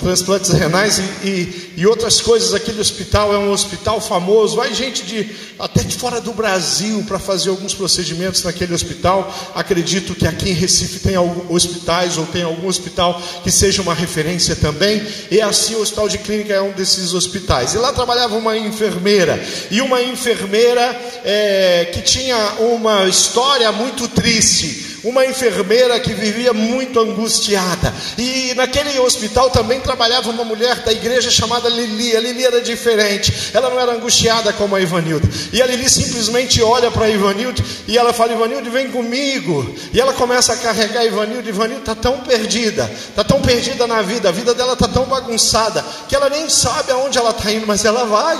[0.00, 2.54] transplantes renais e, e, e, outras coisas.
[2.54, 4.56] Aquele hospital é um hospital famoso.
[4.56, 9.32] Vai gente de até de fora do Brasil para fazer alguns procedimentos naquele hospital.
[9.54, 11.16] Acredito que aqui em Recife tem
[11.48, 15.02] hospitais ou tem algum hospital que seja uma referência também.
[15.30, 17.74] E assim o Hospital de Clínica é um desses hospitais.
[17.74, 20.82] E lá trabalhava uma enfermeira e uma enfermeira
[21.24, 27.92] é, que tinha uma história muito triste uma enfermeira que vivia muito angustiada.
[28.16, 32.16] E naquele hospital também trabalhava uma mulher da igreja chamada Lili.
[32.16, 35.28] A Lili era diferente, ela não era angustiada como a Ivanilda.
[35.52, 39.74] E a Lili simplesmente olha para a Ivanilda e ela fala: Ivanilda, vem comigo.
[39.92, 41.48] E ela começa a carregar a Ivanilda.
[41.48, 45.84] Ivanilda está tão perdida, está tão perdida na vida, a vida dela está tão bagunçada,
[46.08, 48.38] que ela nem sabe aonde ela está indo, mas ela vai.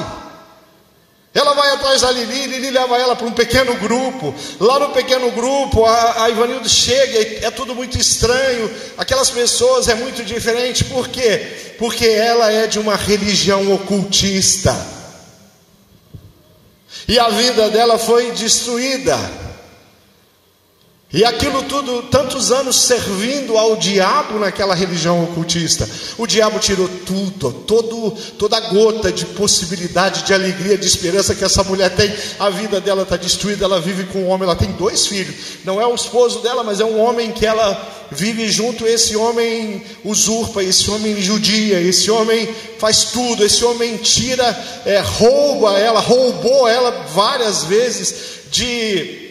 [1.34, 4.34] Ela vai atrás da Lili, Lili leva ela para um pequeno grupo.
[4.60, 8.70] Lá no pequeno grupo, a, a Ivanildo chega é tudo muito estranho.
[8.98, 10.84] Aquelas pessoas é muito diferente.
[10.84, 11.74] Por quê?
[11.78, 14.76] Porque ela é de uma religião ocultista.
[17.08, 19.18] E a vida dela foi destruída.
[21.14, 25.86] E aquilo tudo, tantos anos servindo ao diabo naquela religião ocultista.
[26.16, 31.62] O diabo tirou tudo, todo, toda gota de possibilidade, de alegria, de esperança que essa
[31.64, 32.10] mulher tem.
[32.38, 35.34] A vida dela está destruída, ela vive com um homem, ela tem dois filhos.
[35.66, 38.86] Não é o esposo dela, mas é um homem que ela vive junto.
[38.86, 42.48] Esse homem usurpa, esse homem judia, esse homem
[42.78, 44.48] faz tudo, esse homem tira,
[44.86, 48.14] é, rouba ela, roubou ela várias vezes
[48.50, 49.21] de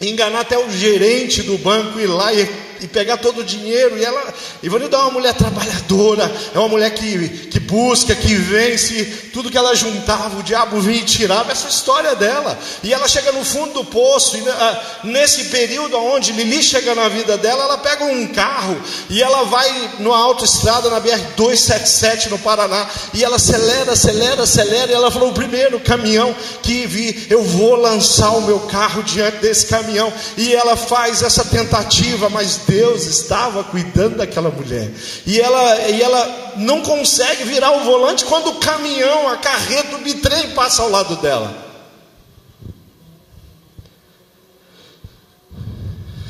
[0.00, 2.48] enganar até o gerente do banco ir lá e
[2.80, 3.96] e pegar todo o dinheiro.
[3.98, 9.04] E ela, Ivanilda é uma mulher trabalhadora, é uma mulher que, que busca, que vence.
[9.32, 11.52] Tudo que ela juntava, o diabo vinha e tirava.
[11.52, 12.58] Essa história dela.
[12.82, 14.36] E ela chega no fundo do poço.
[14.36, 19.22] E ah, nesse período onde Lili chega na vida dela, ela pega um carro e
[19.22, 22.88] ela vai numa autoestrada na BR 277 no Paraná.
[23.14, 24.90] E ela acelera, acelera, acelera.
[24.90, 29.38] E ela falou: o primeiro caminhão que vi, eu vou lançar o meu carro diante
[29.38, 30.12] desse caminhão.
[30.36, 34.90] E ela faz essa tentativa, mas Deus estava cuidando daquela mulher.
[35.26, 40.00] E ela, e ela não consegue virar o volante quando o caminhão, a carreta, o
[40.00, 41.64] bitrem passa ao lado dela.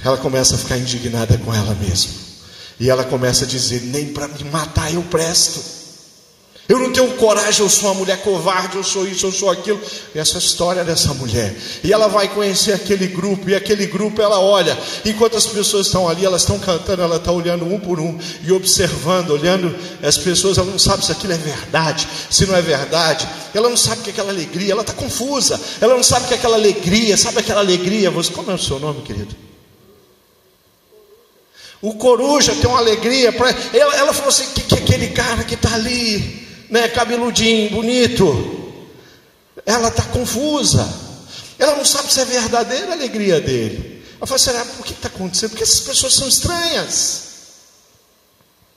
[0.04, 2.12] Ela começa a ficar indignada com ela mesma.
[2.78, 5.75] E ela começa a dizer: Nem para me matar eu presto.
[6.68, 9.80] Eu não tenho coragem, eu sou uma mulher covarde, eu sou isso, eu sou aquilo.
[10.12, 11.54] Essa história dessa mulher.
[11.84, 14.76] E ela vai conhecer aquele grupo, e aquele grupo ela olha.
[15.04, 18.50] Enquanto as pessoas estão ali, elas estão cantando, ela está olhando um por um e
[18.50, 20.58] observando, olhando as pessoas.
[20.58, 23.28] Ela não sabe se aquilo é verdade, se não é verdade.
[23.54, 25.60] Ela não sabe que é aquela alegria, ela está confusa.
[25.80, 28.10] Ela não sabe que é aquela alegria, sabe aquela alegria?
[28.10, 29.36] Você, como é o seu nome, querido?
[31.80, 33.32] O coruja tem uma alegria.
[33.32, 33.54] Pra...
[33.72, 38.74] Ela, ela falou assim: que, que aquele cara que está ali né, cabeludinho, bonito.
[39.64, 40.86] Ela está confusa.
[41.58, 44.04] Ela não sabe se é verdadeira a alegria dele.
[44.16, 45.50] Ela fala, será por que está acontecendo?
[45.50, 47.22] Porque essas pessoas são estranhas.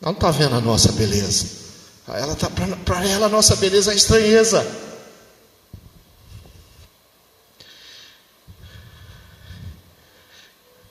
[0.02, 1.60] Ela não está vendo a nossa beleza.
[2.08, 2.50] Ela tá,
[2.86, 4.66] para ela a nossa beleza é estranheza.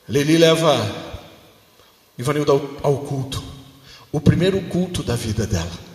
[0.08, 0.74] Lili leva
[2.16, 3.42] Ivanildo ao, ao culto.
[4.10, 5.87] O primeiro culto da vida dela.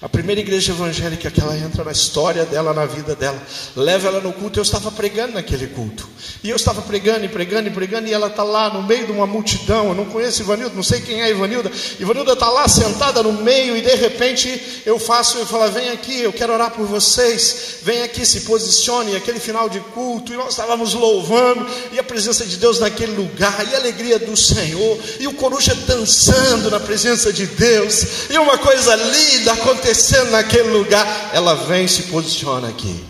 [0.00, 3.36] A primeira igreja evangélica que ela entra na história dela, na vida dela,
[3.74, 4.60] leva ela no culto.
[4.60, 6.08] Eu estava pregando naquele culto,
[6.44, 9.12] e eu estava pregando e pregando e pregando, e ela está lá no meio de
[9.12, 9.88] uma multidão.
[9.88, 11.68] Eu não conheço Ivanilda, não sei quem é Ivanilda.
[11.98, 16.20] Ivanilda está lá sentada no meio, e de repente eu faço, eu falo: Vem aqui,
[16.20, 17.78] eu quero orar por vocês.
[17.82, 19.16] Vem aqui, se posicione.
[19.16, 23.66] Aquele final de culto, e nós estávamos louvando, e a presença de Deus naquele lugar,
[23.68, 28.58] e a alegria do Senhor, e o coruja dançando na presença de Deus, e uma
[28.58, 29.87] coisa linda acontecendo
[30.30, 33.04] naquele lugar, ela vem e se posiciona aqui.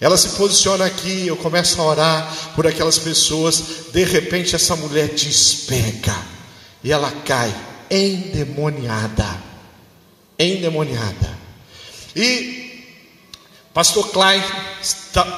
[0.00, 5.08] Ela se posiciona aqui, eu começo a orar por aquelas pessoas, de repente essa mulher
[5.08, 6.14] despenca
[6.82, 7.54] e ela cai
[7.90, 9.42] endemoniada.
[10.38, 11.38] Endemoniada.
[12.14, 12.84] E
[13.72, 14.42] Pastor Klein,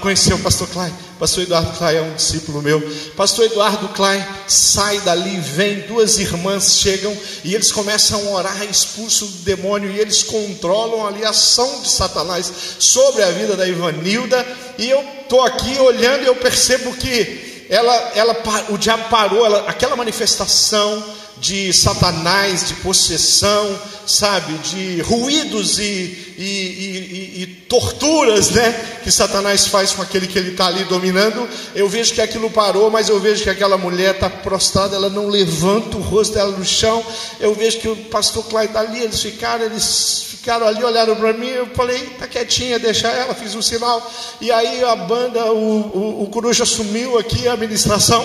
[0.01, 0.93] conheceu o Pastor Klein?
[1.19, 2.81] Pastor Eduardo Klein é um discípulo meu.
[3.17, 9.27] Pastor Eduardo Klein sai dali, vem, duas irmãs chegam e eles começam a orar, expulsam
[9.27, 14.47] o demônio e eles controlam ali a ação de Satanás sobre a vida da Ivanilda
[14.79, 18.37] e eu estou aqui olhando e eu percebo que ela, ela,
[18.69, 21.03] o diabo parou, ela, aquela manifestação
[21.39, 29.67] de Satanás, de possessão, sabe, de ruídos e, e, e, e, torturas, né, que Satanás
[29.67, 31.49] faz com aquele que ele está ali dominando.
[31.75, 35.29] Eu vejo que aquilo parou, mas eu vejo que aquela mulher está prostrada, ela não
[35.29, 37.05] levanta o rosto dela no chão.
[37.41, 41.33] Eu vejo que o pastor Clyde está ali, eles ficaram, eles ficaram ali, olharam para
[41.33, 41.49] mim.
[41.49, 43.35] Eu falei, tá quietinha, deixa ela.
[43.35, 48.25] Fiz um sinal, e aí a banda, o, o, o coruja sumiu aqui, a administração.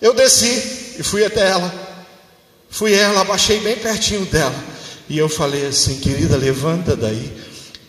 [0.00, 1.85] Eu desci e fui até ela.
[2.76, 4.54] Fui ela, abaixei bem pertinho dela.
[5.08, 7.32] E eu falei assim, querida, levanta daí.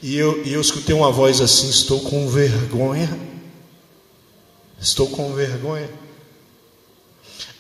[0.02, 3.10] E eu, e eu escutei uma voz assim: Estou com vergonha.
[4.80, 5.90] Estou com vergonha.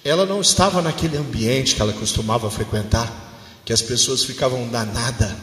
[0.06, 3.12] Ela não estava naquele ambiente que ela costumava frequentar,
[3.66, 5.34] que as pessoas ficavam danadas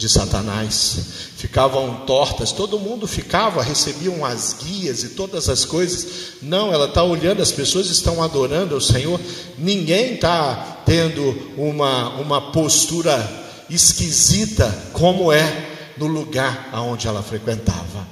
[0.00, 0.98] de Satanás,
[1.36, 6.06] ficavam tortas, todo mundo ficava, recebiam as guias e todas as coisas.
[6.40, 9.20] Não, ela está olhando, as pessoas estão adorando ao Senhor,
[9.58, 13.28] ninguém está tendo uma, uma postura
[13.68, 18.08] esquisita como é no lugar aonde ela frequentava.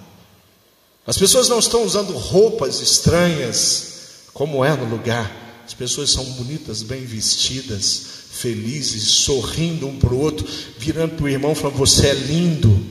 [1.07, 5.65] As pessoas não estão usando roupas estranhas como é no lugar.
[5.67, 10.47] As pessoas são bonitas, bem vestidas, felizes, sorrindo um para o outro,
[10.79, 12.87] virando para o irmão falando: Você é lindo.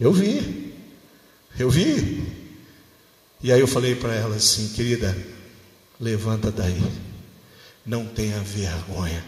[0.00, 0.74] Eu vi,
[1.58, 2.22] eu vi.
[3.42, 5.16] E aí eu falei para ela assim: Querida,
[6.00, 6.82] levanta daí,
[7.84, 9.24] não tenha vergonha.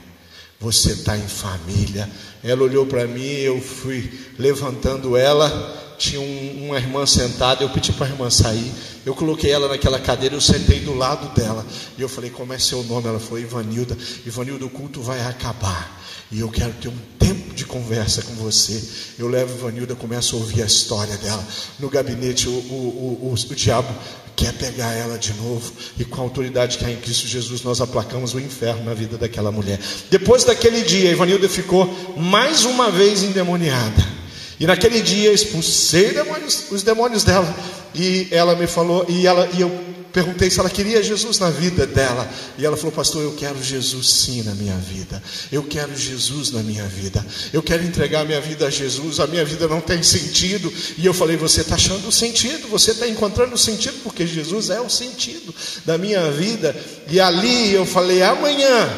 [0.59, 2.11] Você está em família.
[2.43, 5.86] Ela olhou para mim, eu fui levantando ela.
[5.99, 8.73] Tinha um, uma irmã sentada, eu pedi para a irmã sair.
[9.05, 11.65] Eu coloquei ela naquela cadeira, eu sentei do lado dela.
[11.97, 13.09] E eu falei, como é seu nome?
[13.09, 13.97] Ela falou, Ivanilda.
[14.27, 16.03] Ivanilda, o culto vai acabar.
[16.31, 18.83] E eu quero ter um tempo de conversa com você.
[19.17, 21.45] Eu levo Ivanilda, começo a ouvir a história dela.
[21.79, 23.95] No gabinete, o, o, o, o, diabo
[24.35, 25.73] quer pegar ela de novo.
[25.99, 29.17] E com a autoridade que há em Cristo Jesus, nós aplacamos o inferno na vida
[29.17, 29.79] daquela mulher.
[30.11, 34.26] Depois daquele dia, Ivanilda ficou mais uma vez endemoniada.
[34.59, 37.55] E naquele dia expulsei demônios, os demônios dela.
[37.95, 39.71] E ela me falou, e, ela, e eu
[40.17, 42.27] perguntei se ela queria Jesus na vida dela.
[42.57, 45.23] E ela falou, pastor, eu quero Jesus sim na minha vida.
[45.53, 47.25] Eu quero Jesus na minha vida.
[47.53, 49.21] Eu quero entregar a minha vida a Jesus.
[49.21, 50.73] A minha vida não tem sentido.
[50.97, 54.71] E eu falei, você está achando o sentido, você está encontrando o sentido, porque Jesus
[54.71, 56.75] é o sentido da minha vida.
[57.11, 58.91] E ali eu falei, amanhã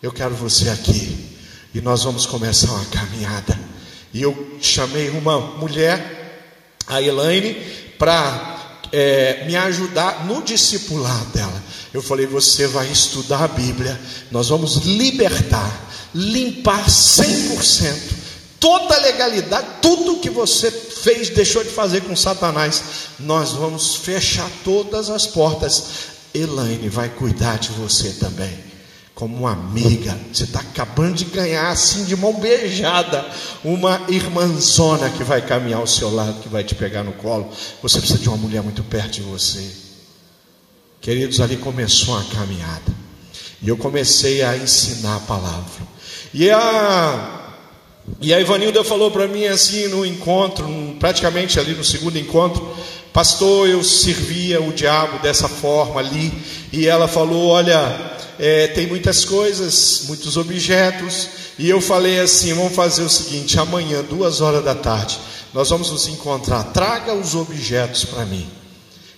[0.00, 1.26] eu quero você aqui.
[1.74, 3.57] E nós vamos começar uma caminhada.
[4.12, 6.42] E eu chamei uma mulher,
[6.86, 7.54] a Elaine,
[7.98, 11.62] para é, me ajudar no discipular dela.
[11.92, 13.98] Eu falei: você vai estudar a Bíblia,
[14.30, 18.18] nós vamos libertar, limpar 100%.
[18.60, 22.82] Toda a legalidade, tudo que você fez, deixou de fazer com Satanás,
[23.20, 25.84] nós vamos fechar todas as portas.
[26.34, 28.67] Elaine vai cuidar de você também
[29.18, 30.16] como uma amiga.
[30.32, 33.26] Você está acabando de ganhar, assim, de mão beijada,
[33.64, 37.50] uma irmãzona que vai caminhar ao seu lado, que vai te pegar no colo.
[37.82, 39.68] Você precisa de uma mulher muito perto de você.
[41.00, 42.94] Queridos, ali começou a caminhada.
[43.60, 45.82] E eu comecei a ensinar a palavra.
[46.32, 47.54] E a,
[48.20, 50.64] e a Ivanilda falou para mim assim no encontro,
[51.00, 52.72] praticamente ali no segundo encontro,
[53.12, 56.32] pastor, eu servia o diabo dessa forma ali.
[56.72, 62.74] E ela falou: Olha, é, tem muitas coisas, muitos objetos, e eu falei assim: vamos
[62.74, 65.18] fazer o seguinte, amanhã, duas horas da tarde,
[65.52, 66.64] nós vamos nos encontrar.
[66.72, 68.48] Traga os objetos para mim,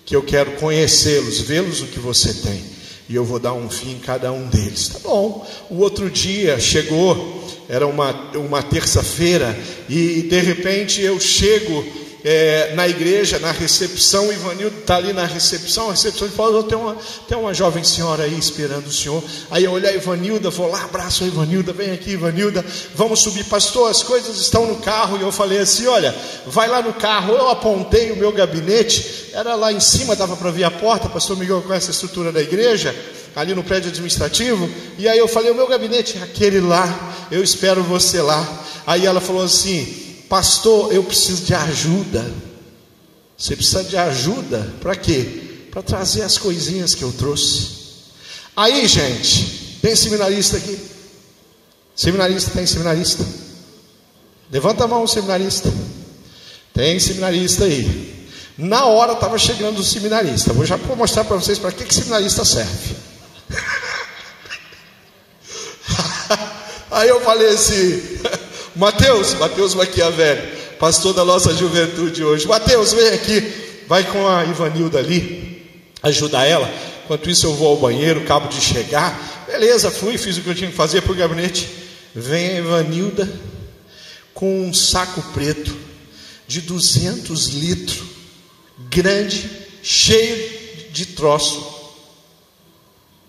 [0.05, 2.63] que eu quero conhecê-los, vê-los o que você tem,
[3.09, 4.89] e eu vou dar um fim em cada um deles.
[4.89, 5.47] Tá bom.
[5.69, 12.87] O outro dia chegou, era uma, uma terça-feira, e de repente eu chego é, na
[12.87, 16.97] igreja, na recepção, o Ivanildo está ali na recepção, a recepção ele falou, tem uma,
[17.29, 19.23] tem uma jovem senhora aí esperando o senhor.
[19.51, 23.45] Aí eu olhei a Ivanilda, vou lá, abraço a Ivanilda, vem aqui, Ivanilda, vamos subir,
[23.45, 26.15] pastor, as coisas estão no carro, e eu falei assim, olha,
[26.47, 30.51] vai lá no carro, eu apontei o meu gabinete, era lá em cima, dava para
[30.51, 32.95] ver a porta, pastor Miguel conhece a estrutura da igreja,
[33.35, 37.43] ali no prédio administrativo, e aí eu falei, o meu gabinete é aquele lá, eu
[37.43, 38.47] espero você lá.
[38.87, 40.00] Aí ela falou assim,
[40.31, 42.25] Pastor, eu preciso de ajuda.
[43.37, 45.67] Você precisa de ajuda para quê?
[45.73, 47.81] Para trazer as coisinhas que eu trouxe.
[48.57, 50.79] Aí, gente, tem seminarista aqui?
[51.97, 53.27] Seminarista, tem seminarista?
[54.53, 55.69] Levanta a mão, seminarista.
[56.73, 58.29] Tem seminarista aí.
[58.57, 60.53] Na hora estava chegando o seminarista.
[60.53, 62.95] Vou já mostrar para vocês para que, que seminarista serve.
[66.89, 68.21] aí eu falei assim.
[68.81, 70.41] Mateus, Mateus Maquiavelli,
[70.79, 72.49] pastor da nossa juventude hoje.
[72.49, 73.85] Mateus, vem aqui.
[73.87, 75.69] vai com a Ivanilda ali,
[76.03, 76.67] ajudar ela.
[77.05, 79.45] Enquanto isso, eu vou ao banheiro, acabo de chegar.
[79.47, 81.69] Beleza, fui, fiz o que eu tinha que fazer para o gabinete.
[82.15, 83.31] Vem a Ivanilda
[84.33, 85.77] com um saco preto
[86.49, 88.03] de 200 litros,
[88.89, 89.47] grande,
[89.83, 91.69] cheio de troço.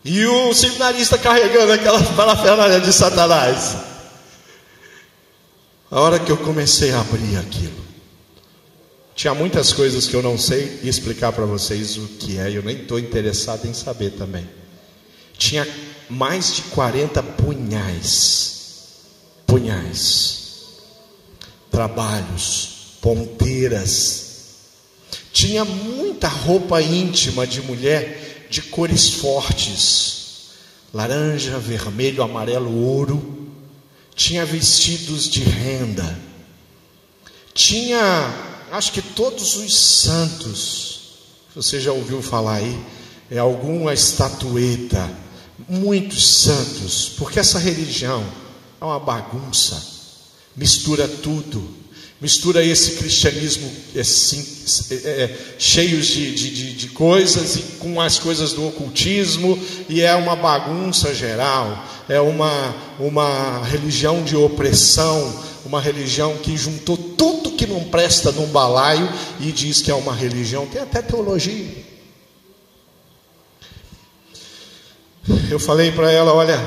[0.06, 3.91] E o seminarista carregando aquela parafernália de Satanás.
[5.92, 7.84] A hora que eu comecei a abrir aquilo,
[9.14, 12.78] tinha muitas coisas que eu não sei explicar para vocês o que é, eu nem
[12.78, 14.50] estou interessado em saber também.
[15.38, 15.68] Tinha
[16.10, 18.54] mais de 40 punhais,
[19.46, 20.62] punhais,
[21.70, 24.28] trabalhos, ponteiras.
[25.34, 30.52] Tinha muita roupa íntima de mulher de cores fortes,
[30.94, 33.41] laranja, vermelho, amarelo, ouro.
[34.16, 36.20] Tinha vestidos de renda.
[37.54, 41.00] Tinha acho que todos os santos,
[41.54, 42.80] você já ouviu falar aí,
[43.30, 45.10] é alguma estatueta,
[45.68, 48.26] muitos santos, porque essa religião
[48.80, 49.82] é uma bagunça,
[50.56, 51.81] mistura tudo,
[52.22, 53.70] mistura esse cristianismo
[54.00, 54.46] assim,
[54.92, 59.60] é, é, cheios de, de, de, coisas e com as coisas do ocultismo,
[59.90, 65.34] e é uma bagunça geral, é uma, uma religião de opressão,
[65.66, 69.10] uma religião que juntou tudo que não presta num balaio
[69.40, 71.92] e diz que é uma religião, tem até teologia.
[75.50, 76.60] Eu falei para ela: olha,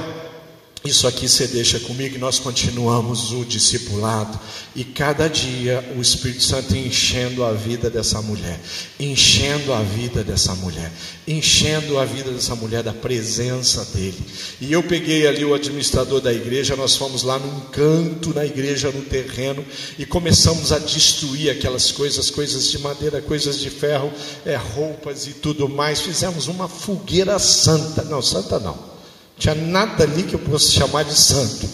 [0.86, 4.38] isso aqui você deixa comigo nós continuamos o discipulado.
[4.76, 8.60] E cada dia o Espírito Santo enchendo a vida dessa mulher,
[9.00, 10.92] enchendo a vida dessa mulher,
[11.26, 14.22] enchendo a vida dessa mulher da presença dele.
[14.60, 18.90] E eu peguei ali o administrador da igreja, nós fomos lá num canto na igreja,
[18.90, 19.64] no terreno,
[19.98, 24.12] e começamos a destruir aquelas coisas, coisas de madeira, coisas de ferro,
[24.44, 26.02] é, roupas e tudo mais.
[26.02, 28.04] Fizemos uma fogueira santa.
[28.04, 28.93] Não, santa não
[29.38, 31.68] tinha nada ali que eu possa chamar de santo.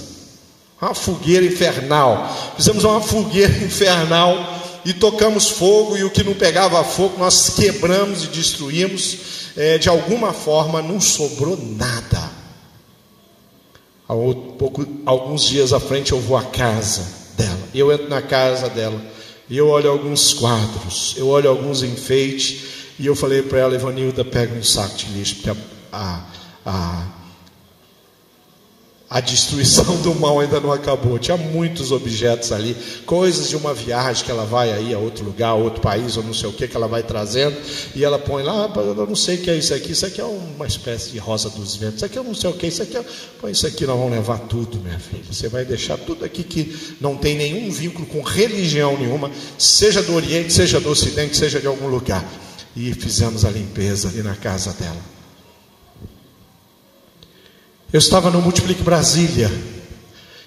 [0.80, 2.54] Uma fogueira infernal.
[2.56, 4.36] Fizemos uma fogueira infernal
[4.84, 9.40] e tocamos fogo, e o que não pegava fogo nós quebramos e destruímos.
[9.56, 12.30] É, de alguma forma não sobrou nada.
[15.06, 17.06] Alguns dias à frente eu vou à casa
[17.36, 17.61] dela.
[17.74, 19.00] Eu entro na casa dela
[19.48, 22.62] e eu olho alguns quadros, eu olho alguns enfeites
[22.98, 25.56] e eu falei para ela, Ivanilda, pega um saco de lixo, porque a,
[25.92, 26.24] a,
[26.66, 27.06] a
[29.11, 31.18] a destruição do mal ainda não acabou.
[31.18, 35.48] Tinha muitos objetos ali, coisas de uma viagem que ela vai aí a outro lugar,
[35.48, 37.56] a outro país, ou não sei o que, que ela vai trazendo,
[37.96, 40.20] e ela põe lá, ah, eu não sei o que é isso aqui, isso aqui
[40.20, 42.84] é uma espécie de rosa dos ventos, isso aqui eu não sei o que, isso
[42.84, 43.04] aqui é.
[43.40, 45.24] Põe isso aqui, nós vamos levar tudo, minha filha.
[45.28, 50.14] Você vai deixar tudo aqui que não tem nenhum vínculo com religião nenhuma, seja do
[50.14, 52.24] Oriente, seja do Ocidente, seja de algum lugar.
[52.76, 55.19] E fizemos a limpeza ali na casa dela.
[57.93, 59.51] Eu estava no Multiplique Brasília.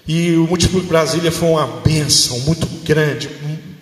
[0.08, 3.28] E o Multiplique Brasília foi uma bênção muito grande,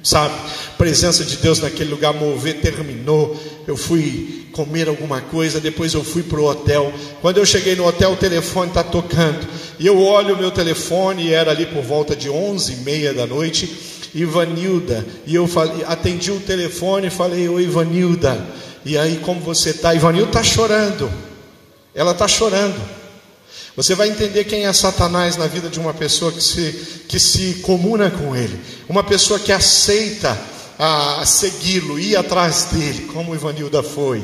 [0.03, 0.35] sabe?
[0.77, 3.41] Presença de Deus naquele lugar, mover, terminou.
[3.65, 6.93] Eu fui comer alguma coisa, depois eu fui para o hotel.
[7.21, 9.47] Quando eu cheguei no hotel, o telefone está tocando.
[9.79, 13.15] E eu olho o meu telefone, e era ali por volta de onze e meia
[13.15, 13.71] da noite.
[14.13, 18.47] Ivanilda, e eu falei, atendi o telefone e falei, oi Ivanilda,
[18.85, 19.95] e aí como você está?
[19.95, 21.11] Ivanilda está chorando,
[21.95, 22.79] ela está chorando,
[23.77, 27.61] você vai entender quem é Satanás na vida de uma pessoa que se, que se
[27.63, 28.59] comuna com ele,
[28.89, 30.39] uma pessoa que aceita
[30.79, 34.23] a segui-lo, ir atrás dele, como Ivanilda foi.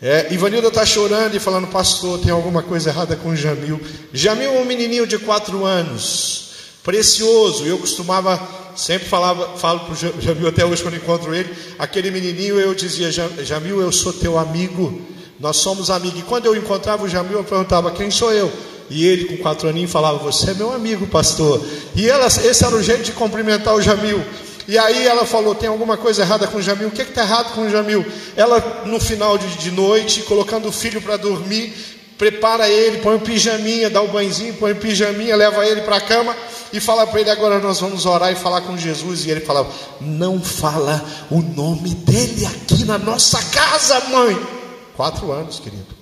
[0.00, 3.80] É, Ivanilda está chorando e falando, pastor, tem alguma coisa errada com Jamil.
[4.12, 6.50] Jamil é um menininho de quatro anos,
[6.84, 7.64] precioso.
[7.64, 8.38] Eu costumava,
[8.76, 13.10] sempre falava, falo para o Jamil até hoje quando encontro ele, aquele menininho eu dizia,
[13.10, 15.15] Jamil, eu sou teu amigo.
[15.38, 16.20] Nós somos amigos.
[16.20, 18.50] E quando eu encontrava o Jamil, eu perguntava: quem sou eu?
[18.88, 21.60] E ele, com quatro aninhos, falava: Você é meu amigo, pastor.
[21.94, 24.22] E ela, esse era o jeito de cumprimentar o Jamil.
[24.68, 26.88] E aí ela falou: Tem alguma coisa errada com o Jamil?
[26.88, 28.04] O que está errado com o Jamil?
[28.36, 31.74] Ela, no final de, de noite, colocando o filho para dormir,
[32.16, 36.00] prepara ele, põe o pijaminha, dá o banhozinho, põe o pijaminha, leva ele para a
[36.00, 36.34] cama
[36.72, 39.26] e fala para ele: Agora nós vamos orar e falar com Jesus.
[39.26, 39.68] E ele falava:
[40.00, 44.56] Não fala o nome dele aqui na nossa casa, mãe.
[44.96, 45.94] Quatro anos, querido.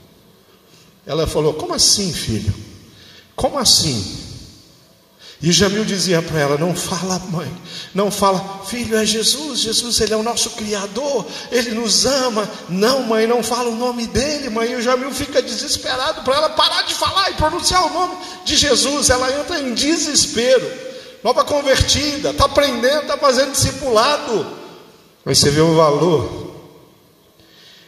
[1.04, 2.54] Ela falou: Como assim, filho?
[3.34, 4.22] Como assim?
[5.42, 7.52] E Jamil dizia para ela: Não fala, mãe,
[7.92, 12.48] não fala, filho, é Jesus, Jesus, ele é o nosso Criador, ele nos ama.
[12.68, 14.70] Não, mãe, não fala o nome dele, mãe.
[14.70, 18.56] E o Jamil fica desesperado para ela parar de falar e pronunciar o nome de
[18.56, 19.10] Jesus.
[19.10, 20.84] Ela entra em desespero.
[21.22, 24.46] Nova convertida, está aprendendo, está fazendo discipulado.
[25.24, 26.43] Mas você vê o valor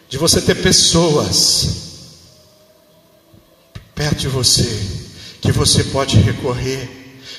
[0.08, 1.86] de você ter pessoas
[3.94, 4.68] perto de você
[5.40, 6.88] que você pode recorrer.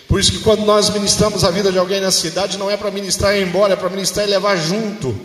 [0.07, 2.89] Por isso que quando nós ministramos a vida de alguém na cidade, não é para
[2.89, 5.15] ministrar e ir embora, é para ministrar e levar junto.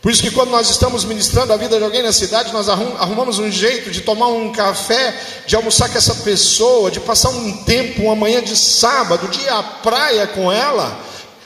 [0.00, 3.38] Por isso que quando nós estamos ministrando a vida de alguém na cidade, nós arrumamos
[3.38, 5.14] um jeito de tomar um café,
[5.46, 9.48] de almoçar com essa pessoa, de passar um tempo, uma manhã de sábado, de ir
[9.48, 10.98] à praia com ela,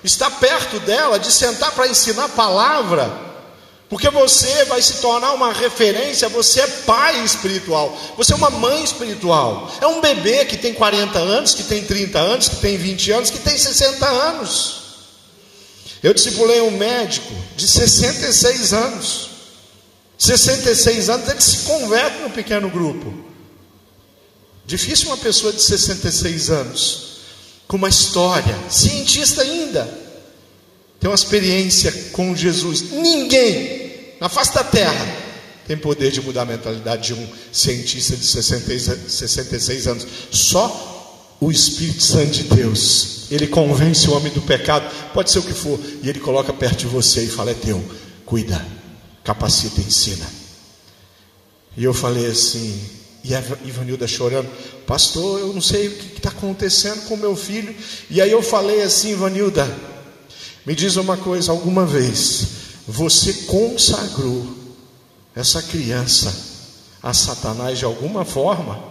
[0.02, 3.25] estar perto dela, de sentar para ensinar a palavra,
[3.88, 8.82] porque você vai se tornar uma referência, você é pai espiritual, você é uma mãe
[8.82, 13.12] espiritual, é um bebê que tem 40 anos, que tem 30 anos, que tem 20
[13.12, 14.86] anos, que tem 60 anos.
[16.02, 19.30] Eu discipulei um médico de 66 anos.
[20.18, 23.12] 66 anos, ele se converte no pequeno grupo.
[24.64, 27.02] Difícil uma pessoa de 66 anos,
[27.68, 30.05] com uma história, cientista ainda,
[31.00, 32.90] tem uma experiência com Jesus.
[32.92, 35.06] Ninguém na face da terra
[35.66, 40.06] tem poder de mudar a mentalidade de um cientista de 66 anos.
[40.30, 45.42] Só o Espírito Santo de Deus, ele convence o homem do pecado, pode ser o
[45.42, 47.84] que for, e ele coloca perto de você e fala: É teu,
[48.24, 48.64] cuida,
[49.22, 50.26] capacita, ensina.
[51.76, 52.80] E eu falei assim,
[53.22, 54.48] e a Ivanilda chorando,
[54.86, 57.74] pastor, eu não sei o que está acontecendo com meu filho.
[58.08, 59.68] E aí eu falei assim, Ivanilda,
[60.66, 62.48] me diz uma coisa, alguma vez
[62.86, 64.46] você consagrou
[65.34, 66.34] essa criança
[67.02, 68.82] a Satanás de alguma forma?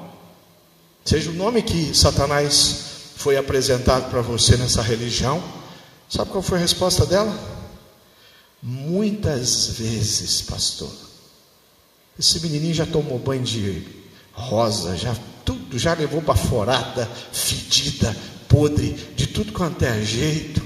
[1.04, 2.86] Seja o nome que Satanás
[3.18, 5.44] foi apresentado para você nessa religião,
[6.10, 7.38] sabe qual foi a resposta dela?
[8.64, 10.92] Muitas vezes, pastor.
[12.18, 13.86] Esse menininho já tomou banho de
[14.32, 18.16] rosa, já tudo, já levou baforada, fedida,
[18.48, 20.65] podre, de tudo quanto é jeito.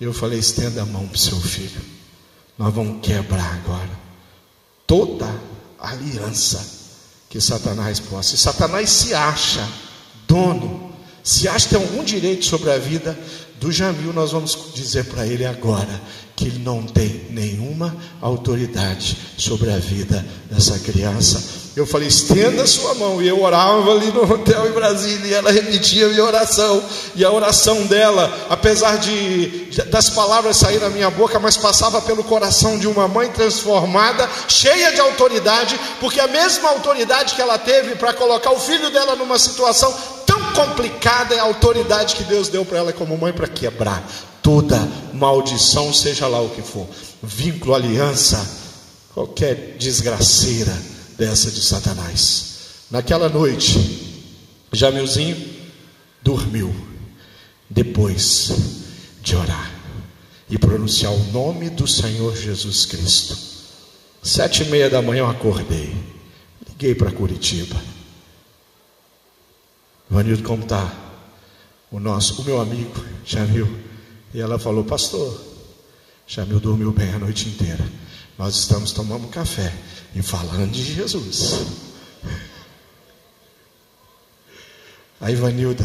[0.00, 1.80] Eu falei: estenda a mão para o seu filho.
[2.56, 3.90] Nós vamos quebrar agora
[4.86, 5.32] toda
[5.78, 6.80] aliança
[7.28, 8.34] que Satanás possa.
[8.34, 9.66] E Satanás se acha
[10.26, 10.92] dono,
[11.22, 13.18] se acha ter algum direito sobre a vida
[13.60, 16.00] do Jamil, nós vamos dizer para ele agora
[16.34, 21.69] que ele não tem nenhuma autoridade sobre a vida dessa criança.
[21.80, 23.22] Eu falei, estenda a sua mão.
[23.22, 26.82] E eu orava ali no hotel em Brasília, e ela repetia a minha oração.
[27.14, 32.22] E a oração dela, apesar de das palavras saírem da minha boca, mas passava pelo
[32.22, 37.94] coração de uma mãe transformada, cheia de autoridade, porque a mesma autoridade que ela teve
[37.96, 39.94] para colocar o filho dela numa situação
[40.26, 44.06] tão complicada é a autoridade que Deus deu para ela como mãe para quebrar
[44.42, 44.76] toda
[45.14, 46.86] maldição, seja lá o que for,
[47.22, 48.46] vínculo, aliança,
[49.14, 52.86] qualquer desgraceira dessa de Satanás.
[52.90, 53.76] Naquela noite,
[54.72, 55.36] Jamilzinho
[56.22, 56.74] dormiu
[57.68, 58.50] depois
[59.20, 59.70] de orar
[60.48, 63.36] e pronunciar o nome do Senhor Jesus Cristo.
[64.22, 65.94] Sete e meia da manhã eu acordei,
[66.66, 67.76] liguei para Curitiba.
[70.08, 70.90] Vanildo, como está?
[71.92, 72.94] O nosso, o meu amigo
[73.26, 73.68] Jamil.
[74.32, 75.38] E ela falou, pastor,
[76.26, 77.86] Jamil dormiu bem a noite inteira.
[78.40, 79.70] Nós estamos tomando café
[80.14, 81.60] e falando de Jesus.
[85.20, 85.84] A Ivanilda,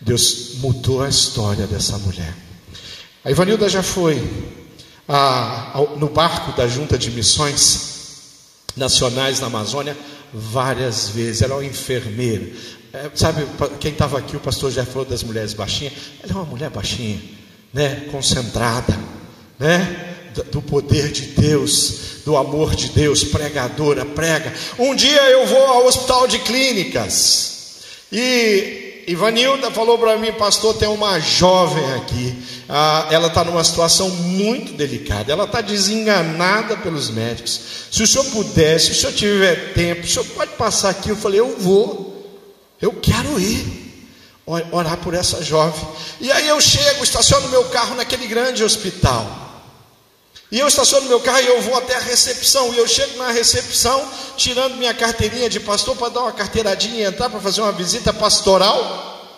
[0.00, 2.34] Deus mudou a história dessa mulher.
[3.22, 4.16] A Ivanilda já foi
[5.06, 9.94] a, a, no barco da Junta de Missões Nacionais na Amazônia
[10.32, 11.42] várias vezes.
[11.42, 12.50] Ela é uma enfermeira.
[12.90, 13.46] É, sabe,
[13.78, 15.92] quem estava aqui, o pastor já falou das mulheres baixinhas.
[16.22, 17.20] Ela é uma mulher baixinha,
[17.74, 18.08] né?
[18.10, 18.98] concentrada,
[19.58, 20.08] né?
[20.50, 24.52] Do poder de Deus, do amor de Deus, pregadora, prega.
[24.78, 27.78] Um dia eu vou ao hospital de clínicas
[28.10, 32.36] e Ivanilda falou para mim, pastor, tem uma jovem aqui,
[32.68, 37.58] ah, ela está numa situação muito delicada, ela está desenganada pelos médicos.
[37.90, 41.08] Se o senhor puder, se o senhor tiver tempo, o senhor pode passar aqui.
[41.08, 42.42] Eu falei, eu vou,
[42.82, 43.88] eu quero ir
[44.70, 45.88] orar por essa jovem.
[46.20, 49.47] E aí eu chego, estaciono meu carro naquele grande hospital.
[50.50, 52.72] E eu estaciono meu carro e eu vou até a recepção.
[52.72, 57.04] E eu chego na recepção, tirando minha carteirinha de pastor para dar uma carteiradinha e
[57.04, 59.28] entrar para fazer uma visita pastoral,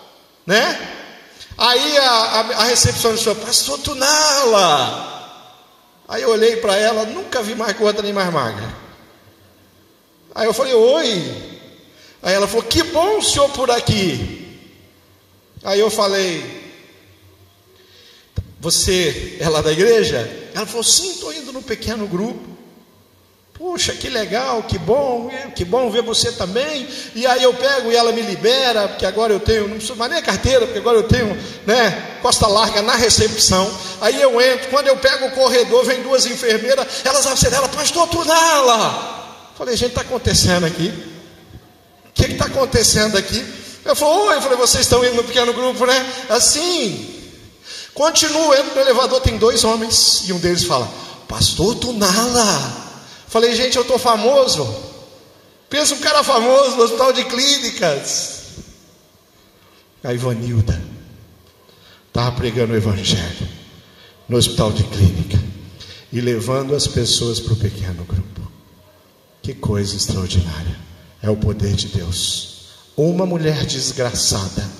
[0.46, 0.96] né?
[1.58, 5.10] Aí a, a, a recepcionista falou, pastor Tunala.
[6.08, 8.68] Aí eu olhei para ela, nunca vi mais gorda nem mais magra.
[10.34, 11.60] Aí eu falei, oi.
[12.22, 14.58] Aí ela falou, que bom o senhor por aqui.
[15.64, 16.59] Aí eu falei,
[18.60, 20.30] você é lá da igreja?
[20.54, 22.50] Ela falou: sim, estou indo no pequeno grupo.
[23.54, 26.88] Puxa, que legal, que bom, que bom ver você também.
[27.14, 30.10] E aí eu pego e ela me libera, porque agora eu tenho, não preciso mais
[30.10, 31.36] nem a carteira, porque agora eu tenho,
[31.66, 33.70] né, costa larga na recepção.
[34.00, 39.52] Aí eu entro, quando eu pego o corredor, vem duas enfermeiras, elas aceleram, pastor Tunala.
[39.58, 40.90] Falei, gente, está acontecendo aqui?
[42.06, 43.44] O que está acontecendo aqui?
[43.84, 46.06] Eu falei, oi, eu falei, vocês estão indo no pequeno grupo, né?
[46.30, 47.19] Assim.
[48.00, 50.90] Continuo, entro no elevador, tem dois homens, e um deles fala,
[51.28, 53.04] pastor Tunala.
[53.28, 54.66] Falei, gente, eu estou famoso.
[55.68, 58.40] Pensa um cara famoso no hospital de clínicas.
[60.02, 60.82] A Ivanilda
[62.08, 63.46] estava pregando o Evangelho
[64.26, 65.38] no hospital de clínica
[66.10, 68.50] e levando as pessoas para o pequeno grupo.
[69.42, 70.78] Que coisa extraordinária!
[71.22, 72.70] É o poder de Deus.
[72.96, 74.79] Uma mulher desgraçada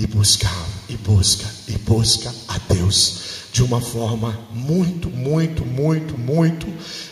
[0.00, 0.50] e busca,
[0.88, 3.20] e busca, e busca a Deus
[3.52, 6.66] de uma forma muito, muito, muito, muito.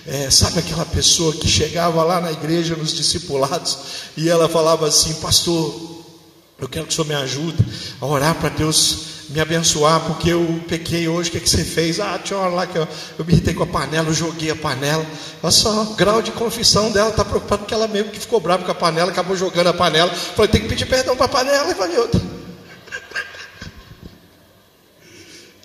[0.07, 3.78] É, sabe aquela pessoa que chegava lá na igreja nos discipulados
[4.16, 6.03] e ela falava assim: Pastor,
[6.59, 7.62] eu quero que o senhor me ajude
[8.01, 12.01] a orar para Deus me abençoar, porque eu pequei hoje, o que, que você fez?
[12.01, 14.57] Ah, tinha uma lá que eu, eu me irritei com a panela, eu joguei a
[14.57, 15.05] panela.
[15.43, 18.64] Olha só, o grau de confissão dela, está preocupada porque ela mesmo que ficou brava
[18.64, 20.11] com a panela, acabou jogando a panela.
[20.11, 22.38] Falei, tem que pedir perdão para a panela, Ivanildo.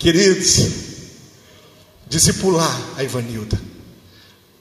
[0.04, 0.58] Queridos,
[2.10, 3.58] discipular a Ivanilda,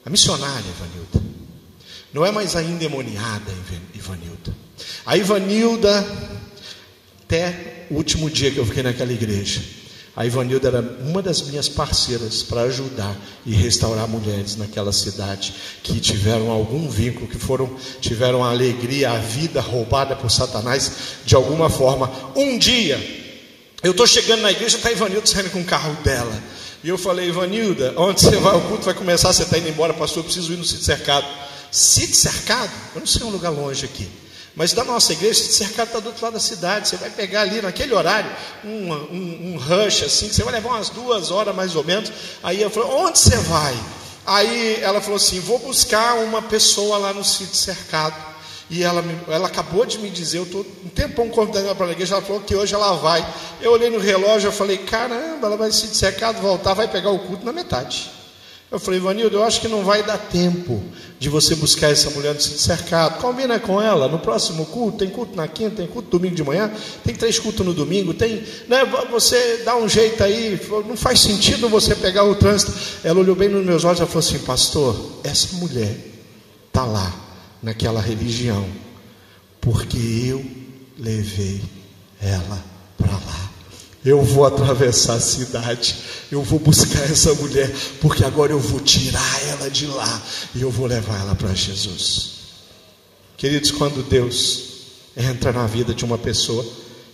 [0.05, 1.21] a missionária Ivanilda,
[2.13, 3.51] não é mais a endemoniada
[3.93, 4.55] Ivanilda.
[5.05, 6.07] A Ivanilda,
[7.25, 9.61] até o último dia que eu fiquei naquela igreja,
[10.15, 13.13] a Ivanilda era uma das minhas parceiras para ajudar
[13.45, 17.69] e restaurar mulheres naquela cidade que tiveram algum vínculo, que foram
[17.99, 20.93] tiveram a alegria, a vida roubada por Satanás
[21.25, 22.09] de alguma forma.
[22.33, 23.22] Um dia
[23.83, 26.41] eu estou chegando na igreja, está Ivanilda saindo com o carro dela.
[26.83, 28.55] E eu falei, Ivanilda, onde você vai?
[28.55, 31.27] O culto vai começar, você está indo embora, pastor, eu preciso ir no sítio cercado.
[31.71, 32.71] Sítio cercado?
[32.95, 34.09] Eu não sei um lugar longe aqui.
[34.55, 36.87] Mas da nossa igreja, sítio cercado está do outro lado da cidade.
[36.87, 38.29] Você vai pegar ali naquele horário,
[38.63, 42.11] um, um, um rush assim, que você vai levar umas duas horas mais ou menos.
[42.41, 43.75] Aí eu falei, onde você vai?
[44.25, 48.32] Aí ela falou assim: vou buscar uma pessoa lá no sítio cercado.
[48.73, 51.91] E ela, ela acabou de me dizer, eu estou um tempão convidando ela para a
[51.91, 53.23] igreja, ela falou que hoje ela vai.
[53.61, 57.19] Eu olhei no relógio, eu falei, caramba, ela vai se dissecado, voltar, vai pegar o
[57.19, 58.09] culto na metade.
[58.71, 60.81] Eu falei, Ivanildo, eu acho que não vai dar tempo
[61.19, 63.21] de você buscar essa mulher no cercado.
[63.21, 64.97] Combina com ela no próximo culto.
[64.97, 66.71] Tem culto na quinta, tem culto domingo de manhã,
[67.03, 68.15] tem três cultos no domingo.
[68.15, 70.59] Tem, né, você dá um jeito aí.
[70.87, 72.73] Não faz sentido você pegar o trânsito.
[73.03, 75.95] Ela olhou bem nos meus olhos e falou assim: Pastor, essa mulher
[76.71, 77.22] está lá
[77.63, 78.67] naquela religião,
[79.61, 80.45] porque eu
[80.99, 81.61] levei
[82.21, 82.63] ela
[82.97, 83.51] para lá.
[84.05, 85.95] Eu vou atravessar a cidade,
[86.29, 90.21] eu vou buscar essa mulher, porque agora eu vou tirar ela de lá
[90.53, 92.31] e eu vou levar ela para Jesus.
[93.37, 94.63] Queridos, quando Deus
[95.15, 96.65] entra na vida de uma pessoa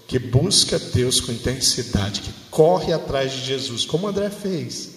[0.07, 4.89] que busca Deus com intensidade, que corre atrás de Jesus, como André fez,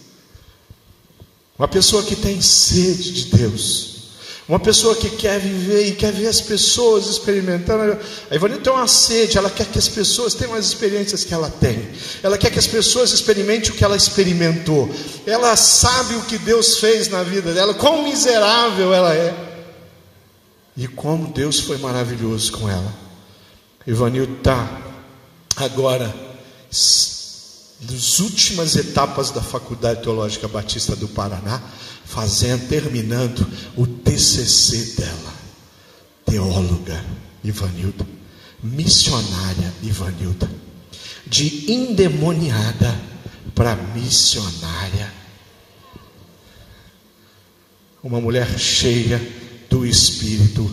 [1.58, 3.91] uma pessoa que tem sede de Deus,
[4.52, 7.98] uma pessoa que quer viver e quer ver as pessoas experimentando.
[8.30, 11.48] A Ivone tem uma sede, ela quer que as pessoas tenham as experiências que ela
[11.48, 11.88] tem.
[12.22, 14.94] Ela quer que as pessoas experimentem o que ela experimentou.
[15.26, 19.34] Ela sabe o que Deus fez na vida dela, quão miserável ela é.
[20.76, 22.94] E como Deus foi maravilhoso com ela.
[23.86, 24.82] Ivanildo está
[25.56, 26.14] agora
[27.80, 31.58] nas últimas etapas da Faculdade Teológica Batista do Paraná
[32.12, 35.32] fazendo, terminando o TCC dela.
[36.26, 37.04] Teóloga
[37.42, 38.06] Ivanilda,
[38.62, 40.48] missionária Ivanilda,
[41.26, 42.94] de endemoniada
[43.54, 45.12] para missionária.
[48.02, 49.20] Uma mulher cheia
[49.70, 50.70] do Espírito.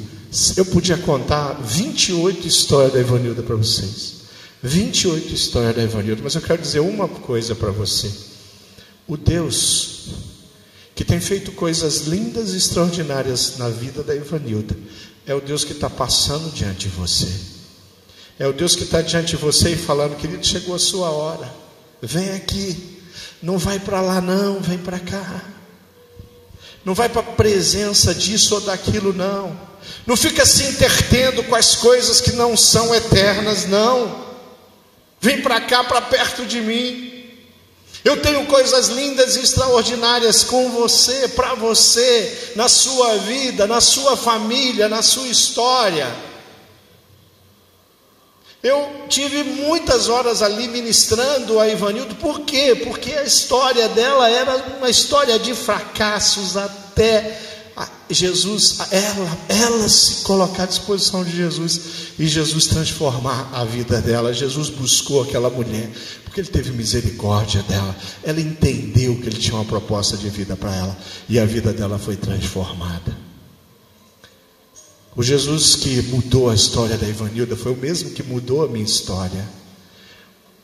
[0.57, 4.19] Eu podia contar 28 histórias da Ivanilda para vocês.
[4.61, 8.11] 28 histórias da Ivanilda, mas eu quero dizer uma coisa para você.
[9.07, 10.28] O Deus
[10.99, 14.75] que tem feito coisas lindas e extraordinárias na vida da Ivanilda,
[15.25, 17.25] é o Deus que está passando diante de você.
[18.37, 21.49] É o Deus que está diante de você e falando, querido, chegou a sua hora.
[22.01, 22.99] Vem aqui.
[23.41, 25.41] Não vai para lá, não, vem para cá.
[26.83, 29.57] Não vai para a presença disso ou daquilo, não.
[30.05, 34.25] Não fica se intertendo com as coisas que não são eternas, não.
[35.21, 37.08] Vem para cá, para perto de mim.
[38.03, 44.15] Eu tenho coisas lindas e extraordinárias com você, para você, na sua vida, na sua
[44.15, 46.07] família, na sua história.
[48.63, 52.75] Eu tive muitas horas ali ministrando a Ivanildo, por quê?
[52.75, 57.39] Porque a história dela era uma história de fracassos até
[58.09, 61.79] Jesus, ela, ela se colocar à disposição de Jesus
[62.17, 64.33] e Jesus transformar a vida dela.
[64.33, 65.89] Jesus buscou aquela mulher,
[66.23, 67.95] porque ele teve misericórdia dela.
[68.23, 70.97] Ela entendeu que ele tinha uma proposta de vida para ela
[71.29, 73.15] e a vida dela foi transformada.
[75.15, 78.85] O Jesus que mudou a história da Ivanilda foi o mesmo que mudou a minha
[78.85, 79.58] história.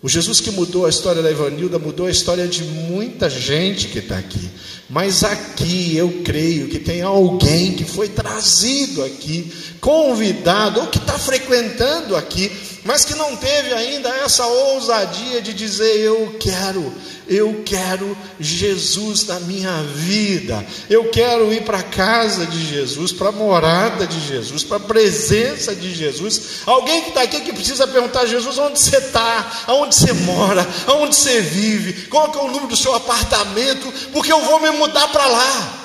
[0.06, 3.98] O Jesus que mudou a história da Ivanilda mudou a história de muita gente que
[3.98, 4.52] está aqui.
[4.88, 9.52] Mas aqui eu creio que tem alguém que foi trazido aqui,
[9.82, 12.52] convidado, ou que está frequentando aqui,
[12.86, 16.94] mas que não teve ainda essa ousadia de dizer: Eu quero,
[17.28, 23.30] eu quero Jesus na minha vida, eu quero ir para a casa de Jesus, para
[23.30, 26.62] a morada de Jesus, para a presença de Jesus.
[26.68, 31.16] Alguém que está aqui que precisa perguntar Jesus: onde você está, aonde você mora, aonde
[31.16, 35.26] você vive, qual é o número do seu apartamento, porque eu vou me mudar para
[35.26, 35.82] lá.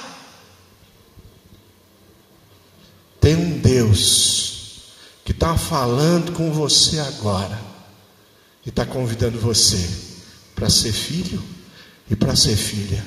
[3.19, 4.50] Tem um Deus
[5.31, 7.57] que está falando com você agora
[8.67, 9.79] e está convidando você
[10.57, 11.41] para ser filho
[12.11, 13.01] e para ser filha.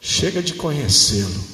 [0.00, 1.44] Chega de conhecê-lo,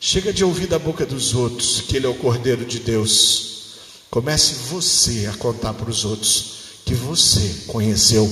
[0.00, 3.76] chega de ouvir da boca dos outros que ele é o Cordeiro de Deus.
[4.10, 8.24] Comece você a contar para os outros que você conheceu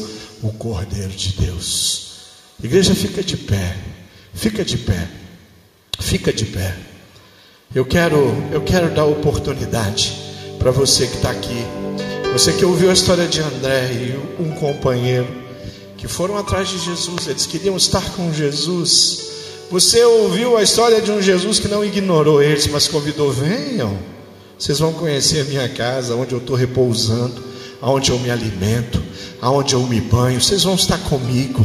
[0.43, 2.07] o Cordeiro de Deus.
[2.61, 3.79] Igreja, fica de pé,
[4.35, 5.09] fica de pé,
[6.01, 6.77] fica de pé.
[7.73, 8.19] Eu quero,
[8.51, 10.26] eu quero dar oportunidade
[10.67, 11.65] para você que está aqui,
[12.33, 15.29] você que ouviu a história de André e um companheiro
[15.97, 19.29] que foram atrás de Jesus, eles queriam estar com Jesus.
[19.71, 23.97] Você ouviu a história de um Jesus que não ignorou eles, mas convidou: venham,
[24.59, 27.41] vocês vão conhecer a minha casa, onde eu estou repousando,
[27.81, 29.01] aonde eu me alimento,
[29.41, 31.65] aonde eu me banho, vocês vão estar comigo.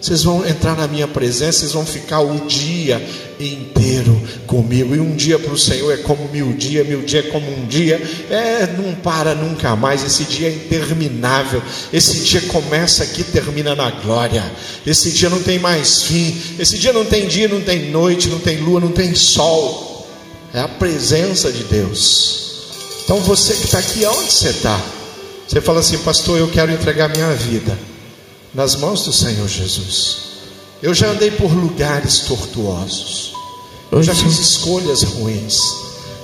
[0.00, 3.06] Vocês vão entrar na minha presença, vocês vão ficar o dia
[3.38, 4.94] inteiro comigo.
[4.94, 7.66] E um dia para o Senhor é como mil dias, mil dias é como um
[7.66, 8.00] dia.
[8.30, 10.02] É, não para nunca mais.
[10.02, 11.62] Esse dia é interminável.
[11.92, 14.50] Esse dia começa aqui, termina na glória.
[14.86, 16.34] Esse dia não tem mais fim.
[16.58, 20.08] Esse dia não tem dia, não tem noite, não tem lua, não tem sol.
[20.54, 22.40] É a presença de Deus.
[23.04, 24.80] Então você que está aqui, aonde você está?
[25.46, 27.89] Você fala assim, pastor, eu quero entregar minha vida
[28.54, 30.30] nas mãos do Senhor Jesus.
[30.82, 33.32] Eu já andei por lugares tortuosos.
[33.92, 35.60] Eu já fiz escolhas ruins.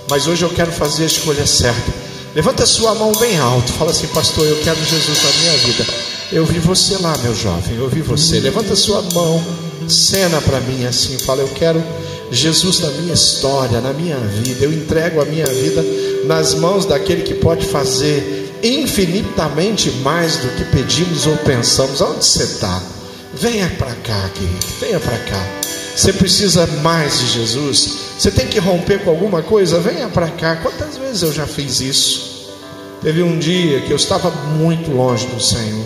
[0.09, 1.93] Mas hoje eu quero fazer a escolha certa.
[2.35, 3.73] Levanta a sua mão bem alto.
[3.73, 5.87] Fala assim, pastor, eu quero Jesus na minha vida.
[6.33, 7.77] Eu vi você lá, meu jovem.
[7.77, 8.41] Eu vi você.
[8.41, 9.43] Levanta a sua mão.
[9.89, 11.19] Cena para mim assim.
[11.19, 11.83] Fala, eu quero
[12.31, 14.65] Jesus na minha história, na minha vida.
[14.65, 15.85] Eu entrego a minha vida
[16.25, 22.01] nas mãos daquele que pode fazer infinitamente mais do que pedimos ou pensamos.
[22.01, 22.83] Onde você está?
[23.35, 25.47] Venha para cá, querido, venha para cá.
[25.95, 28.07] Você precisa mais de Jesus?
[28.19, 29.81] Você tem que romper com alguma coisa?
[29.81, 30.57] Venha para cá.
[30.57, 32.55] Quantas vezes eu já fiz isso?
[33.03, 35.85] Teve um dia que eu estava muito longe do Senhor.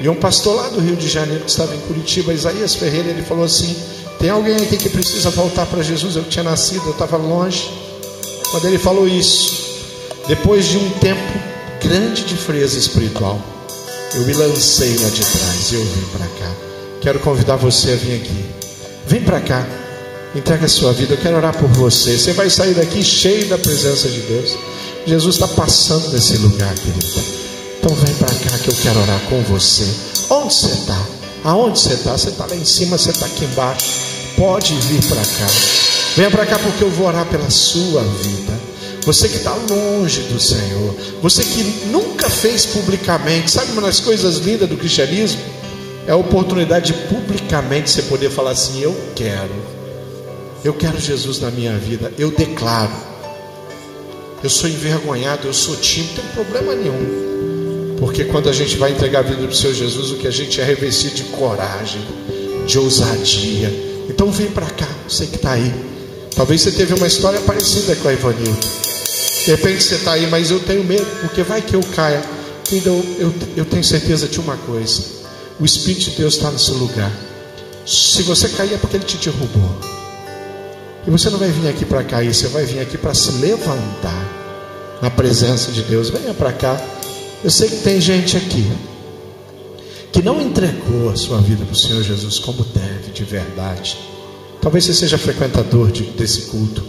[0.00, 3.22] E um pastor lá do Rio de Janeiro, que estava em Curitiba, Isaías Ferreira, ele
[3.22, 3.76] falou assim:
[4.18, 6.16] Tem alguém aqui que precisa voltar para Jesus?
[6.16, 7.70] Eu tinha nascido, eu estava longe.
[8.50, 9.80] Quando ele falou isso,
[10.26, 11.51] depois de um tempo
[11.82, 13.40] grande de frieza espiritual,
[14.14, 16.52] eu me lancei lá de trás eu vim para cá.
[17.00, 18.44] Quero convidar você a vir aqui.
[19.06, 19.66] Vem para cá.
[20.34, 21.14] Entrega a sua vida.
[21.14, 22.16] Eu quero orar por você.
[22.16, 24.56] Você vai sair daqui cheio da presença de Deus.
[25.06, 27.22] Jesus está passando nesse lugar, querido.
[27.78, 29.86] Então vem para cá que eu quero orar com você.
[30.30, 31.06] Onde você está?
[31.44, 32.12] Aonde você está?
[32.12, 33.86] Você está lá em cima, você está aqui embaixo.
[34.36, 35.46] Pode vir para cá.
[36.16, 38.61] Venha para cá porque eu vou orar pela sua vida
[39.04, 44.38] você que está longe do Senhor, você que nunca fez publicamente, sabe uma das coisas
[44.38, 45.40] lindas do cristianismo?
[46.06, 49.54] É a oportunidade de publicamente você poder falar assim: Eu quero,
[50.64, 53.12] eu quero Jesus na minha vida, eu declaro.
[54.42, 57.96] Eu sou envergonhado, eu sou tímido, não tem problema nenhum.
[57.98, 60.32] Porque quando a gente vai entregar a vida para o Senhor Jesus, o que a
[60.32, 62.00] gente é revestido de coragem,
[62.66, 63.70] de ousadia.
[64.08, 65.72] Então vem para cá, você que está aí.
[66.34, 68.81] Talvez você teve uma história parecida com a Ivanildo.
[69.44, 72.22] De repente você está aí, mas eu tenho medo, porque vai que eu caia.
[72.70, 75.02] Então eu, eu tenho certeza de uma coisa:
[75.58, 77.10] o Espírito de Deus está nesse lugar.
[77.84, 79.78] Se você cair é porque ele te derrubou.
[81.04, 84.98] E você não vai vir aqui para cair, você vai vir aqui para se levantar
[85.02, 86.10] na presença de Deus.
[86.10, 86.80] Venha para cá.
[87.42, 88.70] Eu sei que tem gente aqui
[90.12, 93.98] que não entregou a sua vida para o Senhor Jesus como deve, de verdade.
[94.60, 96.84] Talvez você seja frequentador de, desse culto.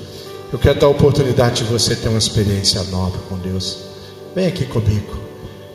[0.54, 3.80] Eu quero dar a oportunidade de você ter uma experiência nova com Deus.
[4.36, 5.18] Vem aqui comigo.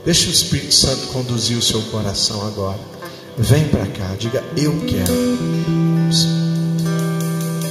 [0.05, 2.79] Deixa o Espírito Santo conduzir o seu coração agora.
[3.37, 5.13] Vem para cá, diga eu quero.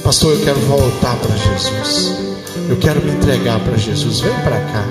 [0.04, 2.12] Pastor, eu quero voltar para Jesus.
[2.68, 4.20] Eu quero me entregar para Jesus.
[4.20, 4.84] Vem para cá.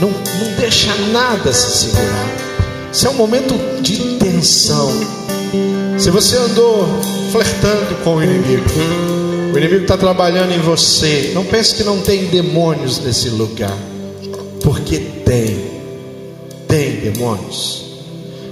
[0.00, 2.90] Não, não deixa nada se segurar.
[2.92, 4.90] Isso é um momento de tensão.
[5.96, 6.88] Se você andou
[7.30, 8.64] flertando com o inimigo,
[9.56, 11.30] o inimigo está trabalhando em você.
[11.34, 13.76] Não pense que não tem demônios nesse lugar,
[14.62, 15.76] porque tem.
[16.68, 17.84] Tem demônios.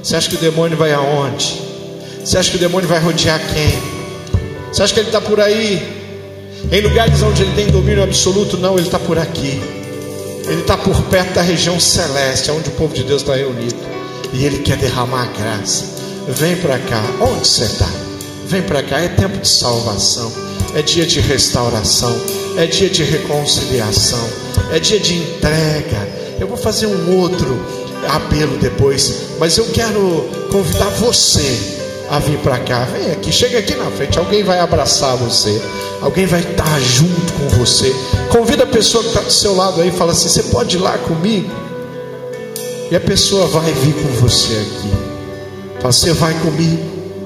[0.03, 1.61] Você acha que o demônio vai aonde?
[2.25, 3.79] Você acha que o demônio vai rodear quem?
[4.73, 5.83] Você acha que ele está por aí?
[6.73, 8.57] Em lugares onde ele tem domínio absoluto?
[8.57, 9.61] Não, ele está por aqui.
[10.47, 13.77] Ele está por perto da região celeste, onde o povo de Deus está reunido.
[14.33, 15.85] E ele quer derramar graça.
[16.29, 17.03] Vem para cá.
[17.21, 17.91] Onde você está?
[18.47, 19.01] Vem para cá.
[19.01, 20.54] É tempo de salvação.
[20.75, 22.15] É dia de restauração.
[22.57, 24.29] É dia de reconciliação.
[24.73, 26.09] É dia de entrega.
[26.41, 27.59] Eu vou fazer um outro
[28.09, 29.37] apelo depois.
[29.39, 31.59] Mas eu quero convidar você
[32.11, 32.85] a vir para cá.
[32.85, 34.19] Vem aqui, chega aqui na frente.
[34.19, 35.61] Alguém vai abraçar você.
[36.01, 37.95] Alguém vai estar junto com você.
[38.31, 40.81] Convida a pessoa que está do seu lado aí e fala assim: Você pode ir
[40.81, 41.51] lá comigo?
[42.91, 45.15] E a pessoa vai vir com você aqui.
[45.81, 46.83] Fala, você vai comigo?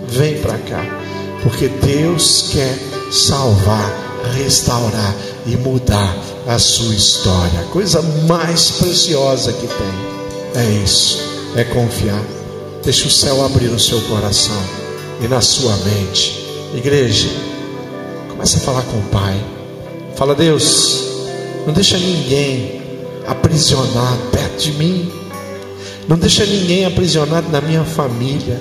[0.07, 0.97] Vem para cá.
[1.43, 2.78] Porque Deus quer
[3.11, 3.93] salvar,
[4.34, 5.14] restaurar
[5.47, 6.16] e mudar
[6.47, 7.61] a sua história.
[7.61, 11.18] A coisa mais preciosa que tem é isso,
[11.55, 12.22] é confiar.
[12.82, 14.62] Deixa o céu abrir no seu coração
[15.22, 16.47] e na sua mente.
[16.74, 17.28] Igreja,
[18.30, 19.39] comece a falar com o Pai.
[20.16, 21.05] Fala, Deus,
[21.66, 22.82] não deixa ninguém
[23.26, 25.12] aprisionado perto de mim.
[26.09, 28.59] Não deixa ninguém aprisionado na minha família.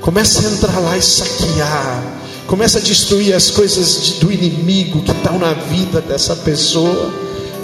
[0.00, 2.19] Começa a entrar lá e saquear.
[2.50, 7.14] Começa a destruir as coisas de, do inimigo que estão na vida dessa pessoa.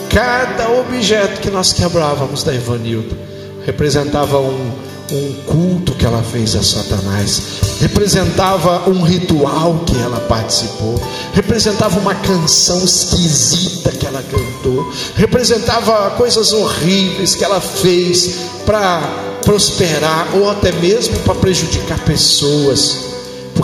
[0.09, 3.18] Cada objeto que nós quebrávamos da Ivanildo
[3.64, 4.70] representava um,
[5.11, 7.43] um culto que ela fez a Satanás,
[7.80, 11.03] representava um ritual que ela participou,
[11.34, 19.01] representava uma canção esquisita que ela cantou, representava coisas horríveis que ela fez para
[19.45, 23.06] prosperar ou até mesmo para prejudicar pessoas,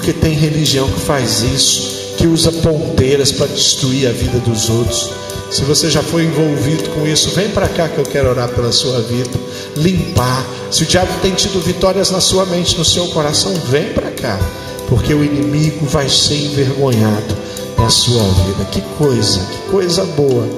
[0.02, 5.10] porque tem religião que faz isso, que usa ponteiras para destruir a vida dos outros.
[5.48, 8.72] Se você já foi envolvido com isso, vem para cá que eu quero orar pela
[8.72, 9.30] sua vida.
[9.76, 10.44] Limpar.
[10.72, 14.40] Se o diabo tem tido vitórias na sua mente, no seu coração, vem para cá.
[14.88, 17.36] Porque o inimigo vai ser envergonhado
[17.78, 18.64] na sua vida.
[18.72, 20.48] Que coisa, que coisa boa.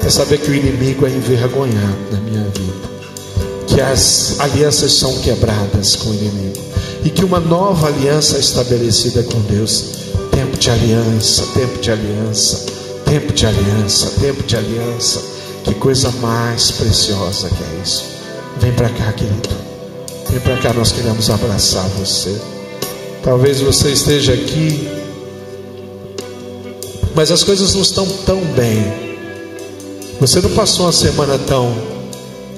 [0.00, 2.88] É saber que o inimigo é envergonhado na minha vida.
[3.66, 6.75] Que as alianças são quebradas com o inimigo.
[7.06, 9.84] E que uma nova aliança é estabelecida com Deus.
[10.30, 12.76] Tempo de aliança, tempo de aliança
[13.06, 15.22] Tempo de aliança, tempo de aliança.
[15.62, 18.04] Que coisa mais preciosa que é isso.
[18.58, 19.48] Vem para cá, querido.
[20.28, 22.36] Vem para cá, nós queremos abraçar você.
[23.22, 24.88] Talvez você esteja aqui,
[27.14, 28.92] mas as coisas não estão tão bem.
[30.20, 31.72] Você não passou uma semana tão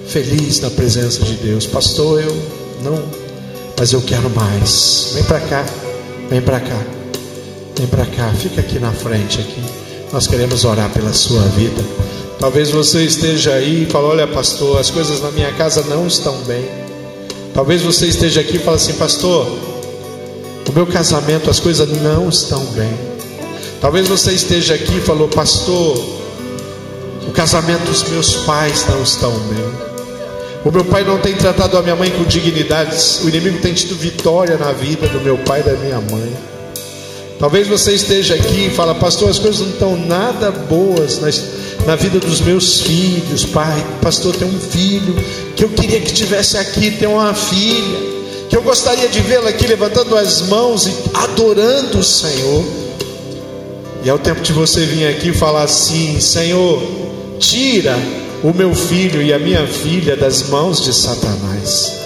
[0.07, 2.22] feliz na presença de Deus, pastor.
[2.22, 2.34] Eu
[2.82, 3.03] não,
[3.79, 5.11] mas eu quero mais.
[5.14, 5.64] Vem para cá,
[6.29, 6.83] vem para cá,
[7.76, 8.33] vem para cá.
[8.35, 9.62] Fica aqui na frente aqui.
[10.12, 11.83] Nós queremos orar pela sua vida.
[12.41, 16.37] Talvez você esteja aí e fale: Olha, pastor, as coisas na minha casa não estão
[16.43, 16.68] bem.
[17.55, 19.47] Talvez você esteja aqui e fale assim: Pastor,
[20.68, 22.93] o meu casamento, as coisas não estão bem.
[23.81, 25.97] Talvez você esteja aqui e falou: Pastor,
[27.29, 29.97] o casamento dos meus pais não estão bem.
[30.65, 32.97] O meu pai não tem tratado a minha mãe com dignidade.
[33.23, 36.33] O inimigo tem tido vitória na vida do meu pai e da minha mãe.
[37.39, 41.29] Talvez você esteja aqui e fala, pastor, as coisas não estão nada boas na,
[41.87, 43.85] na vida dos meus filhos, pai.
[44.03, 45.15] Pastor, tem um filho
[45.55, 48.19] que eu queria que tivesse aqui, tem uma filha,
[48.51, 52.65] que eu gostaria de vê-la aqui levantando as mãos e adorando o Senhor.
[54.03, 56.83] E é o tempo de você vir aqui e falar assim: Senhor,
[57.39, 57.97] tira
[58.43, 61.99] o meu filho e a minha filha das mãos de Satanás.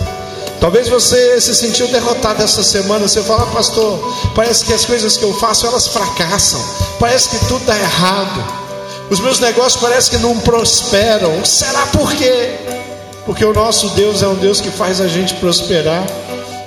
[0.60, 3.08] Talvez você se sentiu derrotado essa semana.
[3.08, 3.98] Você fala, pastor,
[4.34, 6.60] parece que as coisas que eu faço elas fracassam.
[7.00, 8.62] Parece que tudo está errado.
[9.10, 11.44] Os meus negócios parece que não prosperam.
[11.44, 12.54] Será por quê?
[13.26, 16.06] Porque o nosso Deus é um Deus que faz a gente prosperar.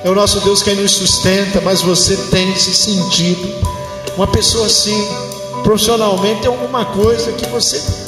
[0.03, 1.61] É o nosso Deus que nos sustenta.
[1.61, 3.75] Mas você tem se sentido
[4.17, 5.07] uma pessoa assim,
[5.63, 8.04] profissionalmente, tem alguma coisa que você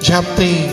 [0.00, 0.70] já tem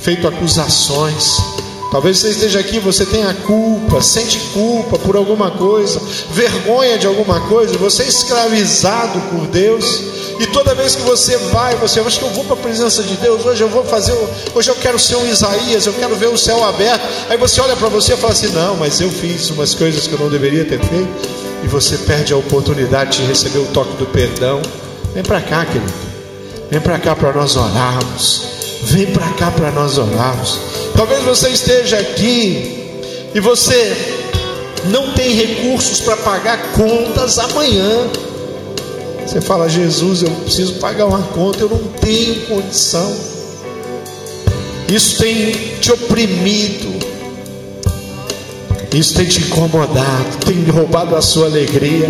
[0.00, 1.58] feito acusações
[1.90, 6.00] Talvez você esteja aqui, você tenha culpa, sente culpa por alguma coisa,
[6.30, 11.74] vergonha de alguma coisa, você é escravizado por Deus, E toda vez que você vai,
[11.74, 14.16] você acha que eu vou para a presença de Deus, hoje eu vou fazer,
[14.54, 17.02] hoje eu quero ser um Isaías, eu quero ver o céu aberto.
[17.28, 20.12] Aí você olha para você e fala assim: não, mas eu fiz umas coisas que
[20.12, 21.08] eu não deveria ter feito.
[21.64, 24.62] E você perde a oportunidade de receber o toque do perdão.
[25.12, 25.92] Vem para cá, querido.
[26.70, 28.57] Vem para cá para nós orarmos.
[28.82, 30.58] Vem para cá para nós orarmos.
[30.96, 32.90] Talvez você esteja aqui
[33.34, 33.96] e você
[34.86, 38.08] não tem recursos para pagar contas amanhã.
[39.26, 43.14] Você fala, Jesus, eu preciso pagar uma conta, eu não tenho condição.
[44.88, 46.98] Isso tem te oprimido,
[48.94, 52.08] isso tem te incomodado, tem roubado a sua alegria.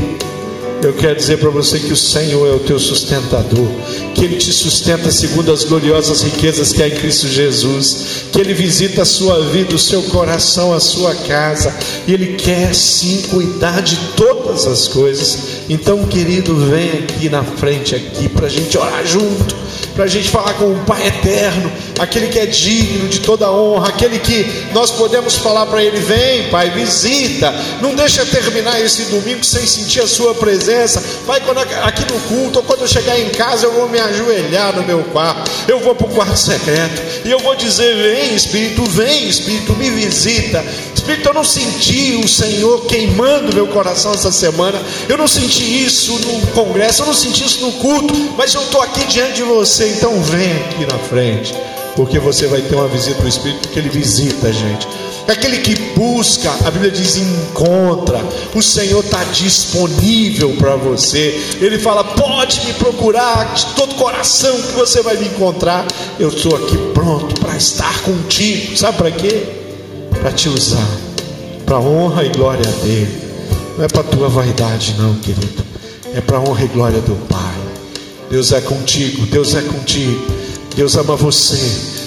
[0.80, 3.66] Eu quero dizer para você que o Senhor é o teu sustentador,
[4.14, 8.54] que Ele te sustenta segundo as gloriosas riquezas que há em Cristo Jesus, que Ele
[8.54, 11.74] visita a sua vida, o seu coração, a sua casa,
[12.06, 15.38] e Ele quer sim cuidar de todas as coisas.
[15.68, 19.67] Então, querido, vem aqui na frente aqui para a gente orar junto
[19.99, 23.88] para a gente falar com o Pai eterno, aquele que é digno de toda honra,
[23.88, 29.44] aquele que nós podemos falar para Ele: vem, Pai, visita, não deixa terminar esse domingo
[29.44, 31.03] sem sentir a Sua presença.
[31.26, 34.76] Pai, quando aqui no culto, ou quando eu chegar em casa, eu vou me ajoelhar
[34.76, 38.84] no meu quarto, eu vou para o quarto secreto e eu vou dizer: vem, Espírito,
[38.84, 40.64] vem, Espírito, me visita.
[40.94, 46.12] Espírito, eu não senti o Senhor queimando meu coração essa semana, eu não senti isso
[46.20, 49.88] no congresso, eu não senti isso no culto, mas eu estou aqui diante de você
[49.89, 51.55] então vem aqui na frente,
[51.97, 54.86] porque você vai ter uma visita do Espírito, porque ele visita a gente.
[55.28, 58.18] Aquele que busca, a Bíblia diz encontra,
[58.55, 61.39] o Senhor está disponível para você.
[61.61, 65.86] Ele fala: pode me procurar de todo coração que você vai me encontrar.
[66.18, 68.74] Eu estou aqui pronto para estar contigo.
[68.74, 69.43] Sabe para quê?
[70.18, 70.89] Para te usar,
[71.66, 73.20] para honra e glória dele.
[73.76, 75.62] Não é para tua vaidade, não, querido.
[76.14, 77.67] É para honra e glória do Pai.
[78.30, 80.20] Deus é contigo, Deus é contigo.
[80.76, 81.58] Deus ama você.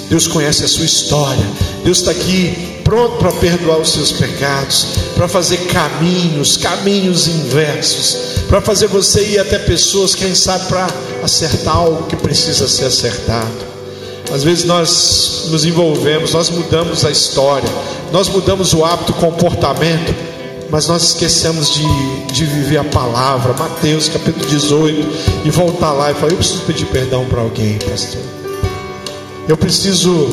[0.09, 1.45] Deus conhece a sua história.
[1.83, 8.59] Deus está aqui pronto para perdoar os seus pecados, para fazer caminhos, caminhos inversos, para
[8.61, 10.87] fazer você ir até pessoas, quem sabe, para
[11.23, 13.71] acertar algo que precisa ser acertado.
[14.33, 17.69] Às vezes nós nos envolvemos, nós mudamos a história,
[18.11, 20.30] nós mudamos o hábito, o comportamento
[20.71, 26.13] mas nós esquecemos de, de viver a palavra, Mateus capítulo 18, e voltar lá e
[26.13, 28.21] falar: Eu preciso pedir perdão para alguém, pastor.
[29.49, 30.29] Eu preciso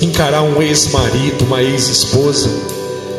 [0.00, 2.48] encarar um ex-marido, uma ex-esposa.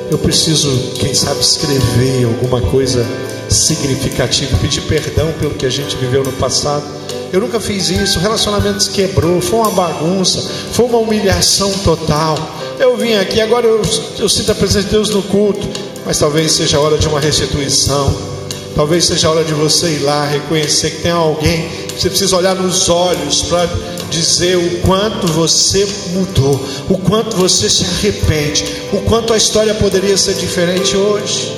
[0.10, 3.06] Eu preciso, quem sabe, escrever alguma coisa
[3.48, 6.84] significativa, pedir perdão pelo que a gente viveu no passado.
[7.32, 10.42] Eu nunca fiz isso, o relacionamento se quebrou, foi uma bagunça,
[10.74, 12.36] foi uma humilhação total.
[12.80, 13.82] Eu vim aqui, agora eu,
[14.18, 17.20] eu sinto a presença de Deus no culto mas talvez seja a hora de uma
[17.20, 18.12] restituição.
[18.76, 21.70] Talvez seja a hora de você ir lá reconhecer que tem alguém.
[21.96, 23.70] Você precisa olhar nos olhos para
[24.10, 30.18] dizer o quanto você mudou, o quanto você se arrepende, o quanto a história poderia
[30.18, 31.56] ser diferente hoje.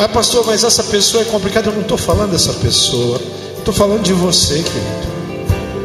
[0.00, 1.70] Ah, pastor, mas essa pessoa é complicada.
[1.70, 3.20] Eu não estou falando dessa pessoa,
[3.56, 5.12] estou falando de você, querido.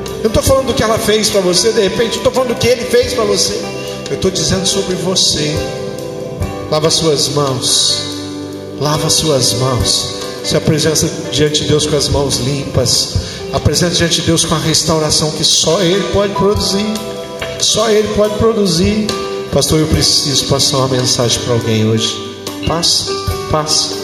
[0.07, 2.59] Eu não estou falando do que ela fez para você, de repente, estou falando do
[2.59, 3.61] que ele fez para você.
[4.09, 5.55] Eu estou dizendo sobre você.
[6.69, 7.97] Lava suas mãos.
[8.79, 10.15] Lava suas mãos.
[10.43, 13.15] Se apresenta diante de Deus com as mãos limpas.
[13.53, 16.85] Apresenta diante de Deus com a restauração que só Ele pode produzir.
[17.61, 19.07] Só Ele pode produzir.
[19.53, 22.13] Pastor, eu preciso passar uma mensagem para alguém hoje.
[22.67, 23.13] Passa,
[23.49, 23.95] passa.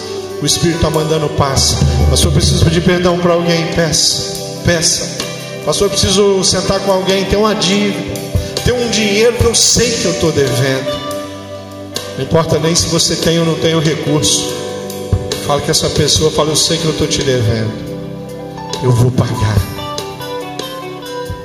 [0.41, 1.75] O Espírito está mandando passa.
[2.09, 3.67] Pastor, eu preciso pedir perdão para alguém.
[3.73, 5.17] Peça, peça.
[5.65, 7.25] Pastor, eu preciso sentar com alguém.
[7.25, 8.21] Tem uma dívida.
[8.63, 11.12] Tem um dinheiro que eu sei que eu estou devendo.
[12.17, 14.43] Não importa nem se você tem ou não tem o recurso.
[15.47, 17.73] Fala que essa pessoa fala, eu sei que eu estou te devendo.
[18.83, 19.57] Eu vou pagar.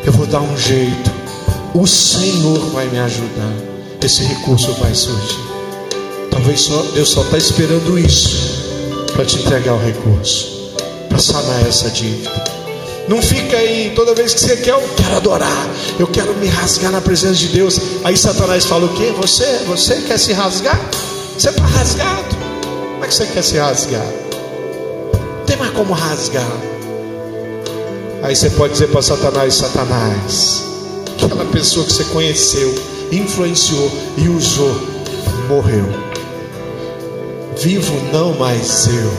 [0.05, 1.11] Eu vou dar um jeito.
[1.75, 3.53] O Senhor vai me ajudar.
[4.03, 5.49] Esse recurso vai surgir.
[6.31, 8.69] Talvez só, Deus só está esperando isso
[9.13, 10.73] para te entregar o recurso,
[11.09, 12.58] para sanar essa dívida.
[13.09, 15.67] Não fica aí, toda vez que você quer, eu quero adorar,
[15.99, 17.81] eu quero me rasgar na presença de Deus.
[18.05, 19.15] Aí Satanás fala o quê?
[19.17, 20.79] Você, você quer se rasgar?
[21.37, 22.37] Você está rasgado.
[22.93, 24.05] Como é que você quer se rasgar?
[25.39, 26.47] Não tem mais como rasgar.
[28.23, 30.65] Aí você pode dizer para Satanás, Satanás,
[31.17, 32.75] aquela pessoa que você conheceu,
[33.11, 34.77] influenciou e usou,
[35.49, 35.87] morreu.
[37.57, 39.13] Vivo não mais eu,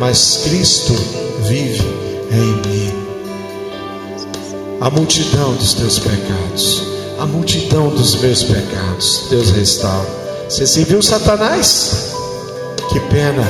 [0.00, 0.94] mas Cristo
[1.44, 2.92] vive em mim.
[4.80, 6.82] A multidão dos teus pecados,
[7.18, 10.08] a multidão dos meus pecados, Deus restaura.
[10.48, 12.14] Você se viu Satanás?
[12.90, 13.46] Que pena.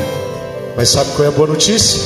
[0.76, 2.00] Mas sabe qual é a boa notícia?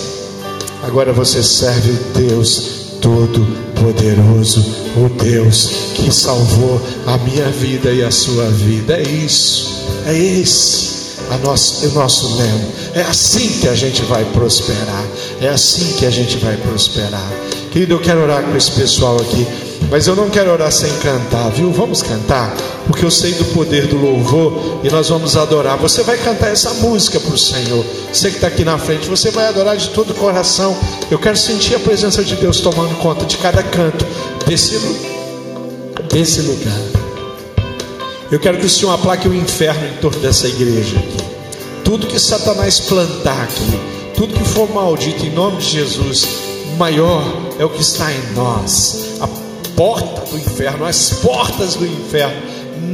[0.82, 4.60] Agora você serve o Deus Todo-Poderoso,
[4.96, 8.96] o Deus que salvou a minha vida e a sua vida.
[8.96, 10.95] É isso, é esse
[11.30, 12.64] a nosso, o nosso lema.
[12.94, 15.04] É assim que a gente vai prosperar.
[15.40, 17.30] É assim que a gente vai prosperar.
[17.70, 19.46] Querido, eu quero orar com esse pessoal aqui.
[19.90, 21.70] Mas eu não quero orar sem cantar, viu?
[21.70, 22.52] Vamos cantar,
[22.86, 25.76] porque eu sei do poder do louvor e nós vamos adorar.
[25.78, 27.84] Você vai cantar essa música para o Senhor.
[28.12, 30.76] Você que está aqui na frente, você vai adorar de todo o coração.
[31.10, 34.04] Eu quero sentir a presença de Deus tomando conta de cada canto
[34.46, 34.76] desse,
[36.10, 36.95] desse lugar.
[38.30, 41.16] Eu quero que o Senhor aplaque o inferno em torno dessa igreja aqui.
[41.84, 43.80] Tudo que Satanás plantar aqui,
[44.16, 46.26] tudo que for maldito em nome de Jesus,
[46.76, 47.22] maior
[47.56, 49.20] é o que está em nós.
[49.20, 49.28] A
[49.76, 52.42] porta do inferno, as portas do inferno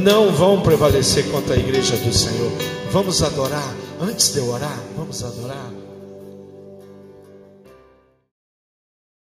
[0.03, 2.51] não vão prevalecer contra a igreja do Senhor.
[2.91, 3.73] Vamos adorar.
[3.99, 5.82] Antes de eu orar, vamos adorar.